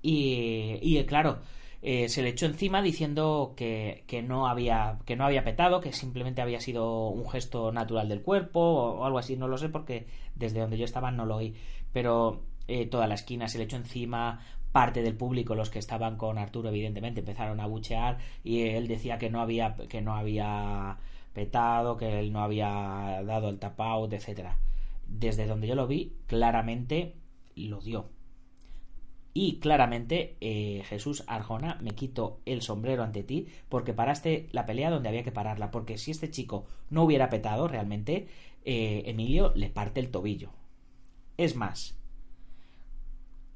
y, 0.01 0.97
eh, 0.97 1.05
claro, 1.05 1.39
se 1.81 2.23
le 2.23 2.29
echó 2.29 2.47
encima 2.47 2.81
diciendo 2.81 3.53
que, 3.55 4.03
que, 4.07 4.21
no 4.23 4.47
había, 4.47 4.99
que 5.05 5.15
no 5.15 5.25
había 5.25 5.43
petado, 5.43 5.81
que 5.81 5.93
simplemente 5.93 6.41
había 6.41 6.59
sido 6.59 7.09
un 7.09 7.29
gesto 7.29 7.71
natural 7.71 8.09
del 8.09 8.21
cuerpo 8.21 8.59
o, 8.59 9.05
algo 9.05 9.19
así, 9.19 9.35
no 9.35 9.47
lo 9.47 9.57
sé 9.57 9.69
porque 9.69 10.07
desde 10.35 10.59
donde 10.59 10.77
yo 10.77 10.85
estaba 10.85 11.11
no 11.11 11.25
lo 11.25 11.37
oí, 11.37 11.55
pero 11.93 12.41
toda 12.89 13.05
la 13.07 13.13
esquina 13.13 13.47
se 13.47 13.59
le 13.59 13.65
echó 13.65 13.77
encima, 13.77 14.41
parte 14.75 15.01
del 15.01 15.15
público, 15.15 15.55
los 15.55 15.69
que 15.69 15.79
estaban 15.79 16.17
con 16.17 16.37
Arturo, 16.37 16.67
evidentemente, 16.67 17.21
empezaron 17.21 17.61
a 17.61 17.65
buchear 17.65 18.17
y 18.43 18.63
él 18.63 18.89
decía 18.89 19.17
que 19.17 19.29
no 19.29 19.39
había, 19.39 19.73
que 19.87 20.01
no 20.01 20.15
había 20.15 20.97
petado, 21.31 21.95
que 21.95 22.19
él 22.19 22.33
no 22.33 22.43
había 22.43 23.21
dado 23.23 23.47
el 23.47 23.57
tap 23.57 23.79
out, 23.79 24.11
etcétera. 24.11 24.57
Desde 25.07 25.47
donde 25.47 25.67
yo 25.67 25.75
lo 25.75 25.87
vi, 25.87 26.13
claramente 26.27 27.15
lo 27.55 27.79
dio. 27.81 28.09
Y 29.33 29.59
claramente, 29.59 30.37
eh, 30.39 30.83
Jesús 30.85 31.25
Arjona, 31.27 31.77
me 31.81 31.91
quito 31.91 32.39
el 32.45 32.61
sombrero 32.61 33.03
ante 33.03 33.21
ti 33.21 33.47
porque 33.67 33.93
paraste 33.93 34.47
la 34.53 34.65
pelea 34.65 34.89
donde 34.89 35.09
había 35.09 35.23
que 35.23 35.33
pararla. 35.33 35.71
Porque 35.71 35.97
si 35.97 36.11
este 36.11 36.31
chico 36.31 36.65
no 36.89 37.03
hubiera 37.03 37.29
petado 37.29 37.67
realmente, 37.67 38.27
eh, 38.63 39.03
Emilio 39.07 39.51
le 39.55 39.69
parte 39.69 39.99
el 39.99 40.09
tobillo. 40.09 40.51
Es 41.35 41.57
más, 41.57 41.97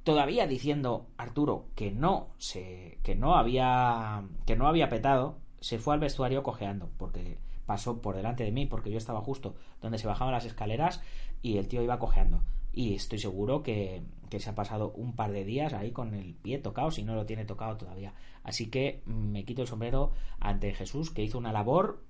todavía 0.04 0.48
diciendo 0.48 1.08
Arturo 1.18 1.68
que 1.76 1.92
no 1.92 2.30
se 2.38 2.98
que 3.04 3.16
no 3.16 3.36
había 3.36 4.24
que 4.46 4.56
no 4.56 4.68
había 4.68 4.90
petado 4.90 5.38
se 5.62 5.78
fue 5.78 5.94
al 5.94 6.00
vestuario 6.00 6.44
cojeando 6.44 6.90
porque 6.98 7.38
pasó 7.70 8.02
por 8.02 8.16
delante 8.16 8.44
de 8.44 8.52
mí 8.52 8.66
porque 8.66 8.90
yo 8.90 8.98
estaba 8.98 9.22
justo 9.22 9.54
donde 9.80 10.00
se 10.00 10.08
bajaban 10.08 10.34
las 10.34 10.46
escaleras 10.46 11.04
y 11.44 11.58
el 11.58 11.68
tío 11.68 11.84
iba 11.84 12.00
cojeando. 12.00 12.42
Y 12.74 12.96
estoy 12.96 13.20
seguro 13.20 13.62
que, 13.62 14.02
que 14.32 14.40
se 14.40 14.50
ha 14.50 14.56
pasado 14.56 14.92
un 14.96 15.16
par 15.16 15.32
de 15.32 15.46
días 15.46 15.74
ahí 15.74 15.92
con 15.92 16.16
el 16.16 16.34
pie 16.34 16.58
tocado 16.58 16.90
si 16.90 17.04
no 17.04 17.14
lo 17.14 17.28
tiene 17.28 17.46
tocado 17.46 17.78
todavía. 17.78 18.16
Así 18.44 18.72
que 18.72 19.04
me 19.06 19.46
quito 19.46 19.62
el 19.62 19.68
sombrero 19.68 20.14
ante 20.40 20.74
Jesús 20.74 21.12
que 21.12 21.22
hizo 21.22 21.38
una 21.38 21.54
labor 21.54 22.02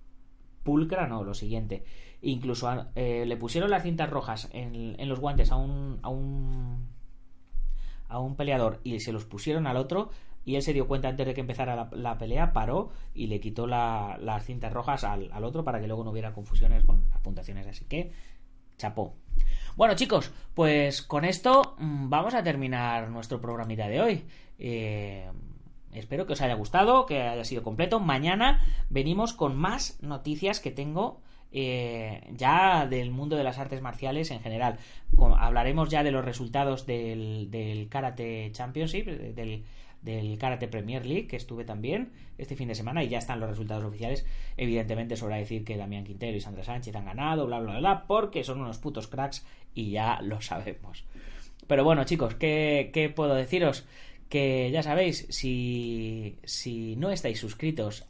pulcra 0.63 1.07
no 1.07 1.25
lo 1.25 1.33
siguiente. 1.33 1.83
Incluso 2.21 2.85
eh, 2.95 3.25
le 3.25 3.35
pusieron 3.35 3.69
las 3.69 3.83
cintas 3.83 4.09
rojas 4.09 4.47
en, 4.53 4.95
en 4.97 5.09
los 5.09 5.19
guantes 5.19 5.51
a 5.51 5.57
un, 5.57 5.99
a 6.03 6.07
un 6.07 6.87
a 8.07 8.19
un 8.19 8.37
peleador 8.37 8.79
y 8.85 9.01
se 9.01 9.11
los 9.11 9.25
pusieron 9.25 9.67
al 9.67 9.75
otro 9.75 10.09
y 10.49 10.55
él 10.55 10.63
se 10.63 10.73
dio 10.73 10.87
cuenta 10.87 11.09
antes 11.09 11.27
de 11.27 11.35
que 11.35 11.41
empezara 11.41 11.89
la, 11.91 12.17
pelea, 12.17 12.53
paró 12.53 12.89
y 13.13 13.27
le 13.27 13.39
quitó 13.39 13.67
las 13.67 14.43
cintas 14.43 14.73
rojas 14.73 15.03
al, 15.03 15.43
otro 15.43 15.63
para 15.63 15.79
que 15.79 15.85
luego 15.85 16.03
no 16.03 16.09
hubiera 16.09 16.33
confusiones 16.33 16.85
con 16.85 17.07
las 17.07 17.19
puntuaciones. 17.19 17.67
Así 17.67 17.85
que, 17.85 18.11
chapó. 18.75 19.13
Bueno 19.75 19.93
chicos, 19.93 20.31
pues 20.55 21.03
con 21.03 21.23
esto 21.23 21.75
mm, 21.77 22.09
vamos 22.09 22.33
a 22.33 22.41
terminar 22.41 23.11
nuestro 23.11 23.39
programita 23.39 23.87
de 23.87 24.01
hoy. 24.01 24.25
Eh, 24.57 25.29
espero 25.93 26.25
que 26.25 26.33
os 26.33 26.41
haya 26.41 26.55
gustado, 26.55 27.05
que 27.05 27.21
haya 27.21 27.45
sido 27.45 27.61
completo. 27.61 27.99
Mañana 27.99 28.65
venimos 28.89 29.33
con 29.33 29.55
más 29.55 30.01
noticias 30.01 30.59
que 30.59 30.71
tengo 30.71 31.21
eh, 31.51 32.21
ya 32.35 32.87
del 32.87 33.11
mundo 33.11 33.35
de 33.35 33.43
las 33.43 33.59
artes 33.59 33.81
marciales 33.81 34.31
en 34.31 34.39
general. 34.41 34.77
hablaremos 35.37 35.89
ya 35.89 36.01
de 36.01 36.11
los 36.11 36.25
resultados 36.25 36.87
del, 36.87 37.51
del 37.51 37.87
Karate 37.87 38.49
Championship, 38.51 39.05
del, 39.05 39.63
del 40.01 40.37
Karate 40.37 40.67
Premier 40.67 41.05
League, 41.05 41.27
que 41.27 41.35
estuve 41.35 41.65
también 41.65 42.11
este 42.37 42.55
fin 42.55 42.67
de 42.67 42.75
semana 42.75 43.03
y 43.03 43.09
ya 43.09 43.17
están 43.17 43.39
los 43.39 43.49
resultados 43.49 43.83
oficiales. 43.83 44.25
Evidentemente, 44.57 45.17
sobra 45.17 45.37
decir 45.37 45.63
que 45.63 45.77
Damián 45.77 46.05
Quintero 46.05 46.37
y 46.37 46.41
Sandra 46.41 46.63
Sánchez 46.63 46.95
han 46.95 47.05
ganado, 47.05 47.45
bla, 47.45 47.59
bla, 47.59 47.79
bla, 47.79 48.07
porque 48.07 48.43
son 48.43 48.61
unos 48.61 48.77
putos 48.77 49.07
cracks 49.07 49.45
y 49.73 49.91
ya 49.91 50.21
lo 50.21 50.41
sabemos. 50.41 51.05
Pero 51.67 51.83
bueno, 51.83 52.03
chicos, 52.03 52.35
¿qué, 52.35 52.89
qué 52.93 53.09
puedo 53.09 53.35
deciros? 53.35 53.85
Que 54.29 54.71
ya 54.71 54.83
sabéis, 54.83 55.27
si, 55.29 56.37
si 56.43 56.95
no 56.95 57.11
estáis 57.11 57.39
suscritos 57.39 58.05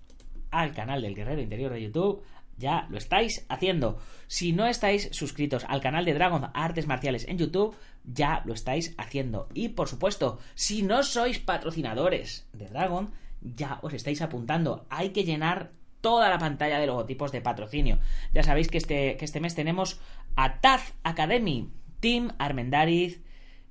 al 0.51 0.73
canal 0.73 1.01
del 1.01 1.15
Guerrero 1.15 1.41
Interior 1.41 1.71
de 1.71 1.83
YouTube, 1.83 2.23
ya 2.59 2.87
lo 2.89 2.97
estáis 2.97 3.45
haciendo. 3.49 3.97
Si 4.27 4.51
no 4.53 4.67
estáis 4.67 5.09
suscritos 5.11 5.65
al 5.67 5.81
canal 5.81 6.05
de 6.05 6.13
Dragon 6.13 6.51
Artes 6.53 6.85
Marciales 6.85 7.27
en 7.27 7.37
YouTube, 7.37 7.75
ya 8.03 8.43
lo 8.45 8.53
estáis 8.53 8.93
haciendo. 8.97 9.47
Y 9.53 9.69
por 9.69 9.87
supuesto, 9.87 10.39
si 10.53 10.83
no 10.83 11.01
sois 11.03 11.39
patrocinadores 11.39 12.47
de 12.53 12.67
Dragon, 12.67 13.11
ya 13.41 13.79
os 13.81 13.93
estáis 13.93 14.21
apuntando. 14.21 14.85
Hay 14.89 15.09
que 15.09 15.23
llenar 15.23 15.71
toda 16.01 16.29
la 16.29 16.37
pantalla 16.37 16.79
de 16.79 16.87
logotipos 16.87 17.31
de 17.31 17.41
patrocinio. 17.41 17.99
Ya 18.33 18.43
sabéis 18.43 18.67
que 18.67 18.77
este, 18.77 19.17
que 19.17 19.25
este 19.25 19.39
mes 19.39 19.55
tenemos 19.55 19.99
a 20.35 20.59
Taz 20.59 20.93
Academy, 21.03 21.69
Team 21.99 22.33
Armendariz 22.37 23.21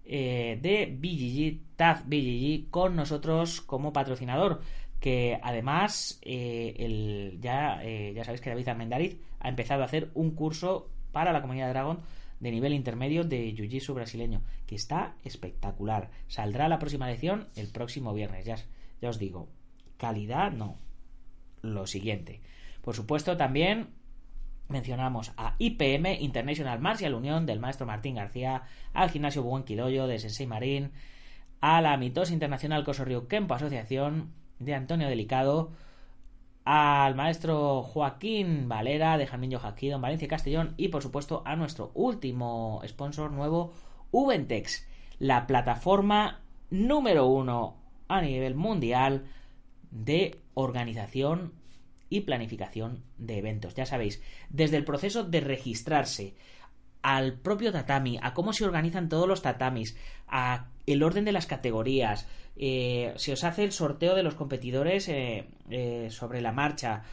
eh, 0.04 0.58
de 0.62 0.86
BGG, 0.98 1.76
Taz 1.76 2.02
BGG, 2.06 2.70
con 2.70 2.96
nosotros 2.96 3.60
como 3.60 3.92
patrocinador. 3.92 4.62
Que 5.00 5.38
además 5.42 6.18
eh, 6.22 6.74
el, 6.78 7.38
ya, 7.40 7.80
eh, 7.84 8.12
ya 8.14 8.24
sabéis 8.24 8.40
que 8.40 8.50
David 8.50 8.68
Armendariz 8.68 9.20
ha 9.40 9.48
empezado 9.48 9.82
a 9.82 9.86
hacer 9.86 10.10
un 10.14 10.32
curso 10.32 10.90
para 11.12 11.32
la 11.32 11.40
comunidad 11.40 11.66
de 11.66 11.72
Dragon 11.72 12.00
de 12.40 12.50
nivel 12.50 12.72
intermedio 12.72 13.24
de 13.24 13.54
Jiu-Jitsu 13.54 13.94
brasileño, 13.94 14.42
que 14.66 14.76
está 14.76 15.16
espectacular. 15.24 16.10
Saldrá 16.28 16.68
la 16.68 16.78
próxima 16.78 17.08
lección 17.08 17.48
el 17.56 17.68
próximo 17.68 18.14
viernes, 18.14 18.44
ya, 18.44 18.56
ya 19.00 19.08
os 19.08 19.18
digo. 19.18 19.48
Calidad, 19.96 20.52
no. 20.52 20.78
Lo 21.62 21.86
siguiente. 21.86 22.40
Por 22.82 22.94
supuesto, 22.94 23.36
también 23.36 23.88
mencionamos 24.68 25.32
a 25.36 25.56
IPM, 25.58 26.20
International 26.20 26.78
Martial 26.78 27.14
Unión, 27.14 27.46
del 27.46 27.58
maestro 27.58 27.86
Martín 27.86 28.16
García, 28.16 28.62
al 28.92 29.10
gimnasio 29.10 29.42
Buen 29.42 29.64
Quidoyo, 29.64 30.06
de 30.06 30.18
Sensei 30.18 30.46
Marín, 30.46 30.92
a 31.60 31.80
la 31.80 31.96
Mitos 31.96 32.30
Internacional 32.30 32.84
Cosorrio 32.84 33.26
Kempo 33.26 33.54
Asociación, 33.54 34.32
de 34.58 34.74
Antonio 34.74 35.08
Delicado, 35.08 35.70
al 36.64 37.14
maestro 37.14 37.82
Joaquín 37.82 38.68
Valera 38.68 39.16
de 39.16 39.26
Jamillo 39.26 39.58
Jaquí, 39.58 39.90
en 39.90 40.02
Valencia 40.02 40.28
Castellón 40.28 40.74
y 40.76 40.88
por 40.88 41.02
supuesto 41.02 41.42
a 41.46 41.56
nuestro 41.56 41.90
último 41.94 42.82
sponsor 42.86 43.30
nuevo, 43.30 43.72
Ubentex, 44.10 44.86
la 45.18 45.46
plataforma 45.46 46.40
número 46.70 47.26
uno 47.26 47.76
a 48.08 48.20
nivel 48.20 48.54
mundial 48.54 49.24
de 49.90 50.40
organización 50.54 51.52
y 52.10 52.20
planificación 52.20 53.02
de 53.16 53.38
eventos. 53.38 53.74
Ya 53.74 53.86
sabéis, 53.86 54.22
desde 54.50 54.76
el 54.76 54.84
proceso 54.84 55.24
de 55.24 55.40
registrarse 55.40 56.34
al 57.02 57.34
propio 57.34 57.72
tatami, 57.72 58.18
a 58.22 58.34
cómo 58.34 58.52
se 58.52 58.64
organizan 58.64 59.08
todos 59.08 59.28
los 59.28 59.42
tatamis, 59.42 59.96
a 60.26 60.66
el 60.86 61.02
orden 61.02 61.24
de 61.24 61.32
las 61.32 61.46
categorías, 61.46 62.26
eh, 62.56 63.12
se 63.16 63.32
os 63.32 63.44
hace 63.44 63.62
el 63.62 63.72
sorteo 63.72 64.16
de 64.16 64.24
los 64.24 64.34
competidores 64.34 65.08
eh, 65.08 65.46
eh, 65.70 66.08
sobre 66.10 66.40
la 66.40 66.52
marcha. 66.52 67.04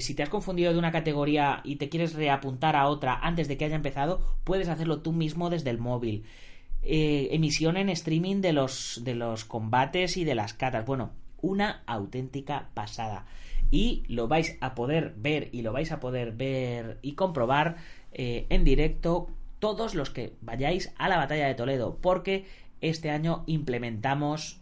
si 0.00 0.14
te 0.14 0.22
has 0.22 0.28
confundido 0.28 0.72
de 0.72 0.78
una 0.78 0.92
categoría 0.92 1.62
y 1.64 1.76
te 1.76 1.88
quieres 1.88 2.14
reapuntar 2.14 2.76
a 2.76 2.88
otra 2.88 3.14
antes 3.22 3.48
de 3.48 3.56
que 3.56 3.64
haya 3.64 3.76
empezado, 3.76 4.20
puedes 4.44 4.68
hacerlo 4.68 5.00
tú 5.00 5.12
mismo 5.12 5.48
desde 5.48 5.70
el 5.70 5.78
móvil. 5.78 6.24
emisión 6.82 7.76
en 7.76 7.88
streaming 7.88 8.40
de 8.42 8.52
los, 8.52 9.00
de 9.04 9.14
los 9.14 9.44
combates 9.44 10.16
y 10.16 10.24
de 10.24 10.34
las 10.34 10.52
catas. 10.52 10.84
Bueno, 10.84 11.12
una 11.40 11.82
auténtica 11.86 12.68
pasada. 12.74 13.24
Y 13.70 14.04
lo 14.08 14.28
vais 14.28 14.56
a 14.60 14.74
poder 14.74 15.14
ver 15.16 15.48
y 15.52 15.62
lo 15.62 15.72
vais 15.72 15.92
a 15.92 16.00
poder 16.00 16.32
ver 16.32 16.98
y 17.02 17.12
comprobar 17.14 17.76
en 18.12 18.64
directo 18.64 19.28
todos 19.58 19.94
los 19.94 20.10
que 20.10 20.34
vayáis 20.40 20.92
a 20.96 21.08
la 21.08 21.16
batalla 21.16 21.46
de 21.46 21.54
Toledo, 21.54 21.98
porque 22.00 22.46
este 22.80 23.10
año 23.10 23.44
implementamos 23.46 24.60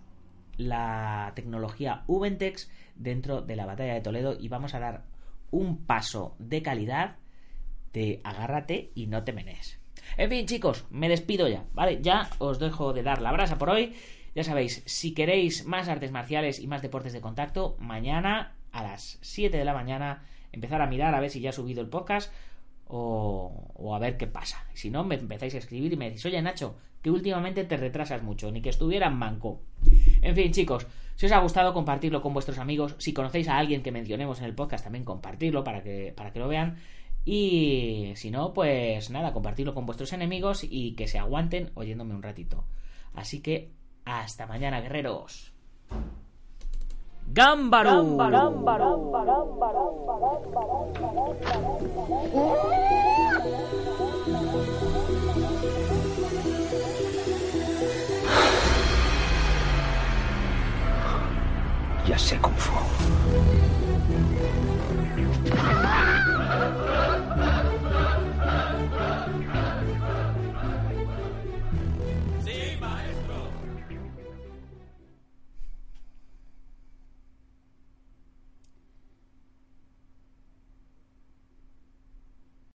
la 0.56 1.32
tecnología 1.34 2.02
Ubentex 2.06 2.70
dentro 2.94 3.42
de 3.42 3.56
la 3.56 3.66
batalla 3.66 3.94
de 3.94 4.00
Toledo 4.00 4.36
y 4.38 4.48
vamos 4.48 4.74
a 4.74 4.80
dar 4.80 5.04
un 5.50 5.78
paso 5.84 6.34
de 6.38 6.62
calidad 6.62 7.16
de 7.92 8.20
agárrate 8.24 8.90
y 8.94 9.06
no 9.06 9.24
te 9.24 9.32
menes. 9.32 9.78
En 10.16 10.30
fin, 10.30 10.46
chicos, 10.46 10.84
me 10.90 11.08
despido 11.08 11.48
ya, 11.48 11.64
¿vale? 11.72 12.00
Ya 12.02 12.30
os 12.38 12.58
dejo 12.58 12.92
de 12.92 13.02
dar 13.02 13.20
la 13.20 13.32
brasa 13.32 13.58
por 13.58 13.70
hoy. 13.70 13.94
Ya 14.34 14.44
sabéis, 14.44 14.82
si 14.86 15.14
queréis 15.14 15.64
más 15.64 15.88
artes 15.88 16.12
marciales 16.12 16.60
y 16.60 16.66
más 16.66 16.82
deportes 16.82 17.12
de 17.12 17.20
contacto, 17.20 17.76
mañana 17.80 18.54
a 18.72 18.82
las 18.82 19.18
7 19.22 19.56
de 19.56 19.64
la 19.64 19.72
mañana 19.72 20.24
empezar 20.52 20.82
a 20.82 20.86
mirar 20.86 21.14
a 21.14 21.20
ver 21.20 21.30
si 21.30 21.40
ya 21.40 21.50
ha 21.50 21.54
subido 21.54 21.80
el 21.80 21.88
podcast 21.88 22.32
o, 22.86 23.25
a 23.96 24.00
ver 24.00 24.16
qué 24.16 24.26
pasa. 24.26 24.64
Si 24.74 24.90
no, 24.90 25.04
me 25.04 25.16
empezáis 25.16 25.54
a 25.54 25.58
escribir 25.58 25.92
y 25.92 25.96
me 25.96 26.06
decís, 26.06 26.24
oye 26.26 26.40
Nacho, 26.40 26.76
que 27.02 27.10
últimamente 27.10 27.64
te 27.64 27.76
retrasas 27.76 28.22
mucho, 28.22 28.50
ni 28.50 28.60
que 28.60 28.70
estuviera 28.70 29.08
en 29.08 29.16
manco. 29.16 29.62
En 30.22 30.34
fin, 30.34 30.52
chicos, 30.52 30.86
si 31.14 31.26
os 31.26 31.32
ha 31.32 31.38
gustado, 31.38 31.72
compartirlo 31.72 32.20
con 32.20 32.34
vuestros 32.34 32.58
amigos. 32.58 32.94
Si 32.98 33.12
conocéis 33.12 33.48
a 33.48 33.58
alguien 33.58 33.82
que 33.82 33.92
mencionemos 33.92 34.38
en 34.38 34.44
el 34.44 34.54
podcast, 34.54 34.84
también 34.84 35.04
compartirlo 35.04 35.64
para 35.64 35.82
que, 35.82 36.12
para 36.16 36.32
que 36.32 36.38
lo 36.38 36.48
vean. 36.48 36.76
Y 37.24 38.12
si 38.14 38.30
no, 38.30 38.52
pues 38.52 39.10
nada, 39.10 39.32
compartirlo 39.32 39.74
con 39.74 39.86
vuestros 39.86 40.12
enemigos 40.12 40.62
y 40.62 40.94
que 40.94 41.08
se 41.08 41.18
aguanten 41.18 41.70
oyéndome 41.74 42.14
un 42.14 42.22
ratito. 42.22 42.64
Así 43.14 43.40
que 43.40 43.72
hasta 44.04 44.46
mañana, 44.46 44.80
guerreros. 44.80 45.52
¡Gámbaro! 47.28 48.16
Ya 62.06 62.16
sé 62.18 62.38
cómo 62.38 62.56
fue. 62.56 62.76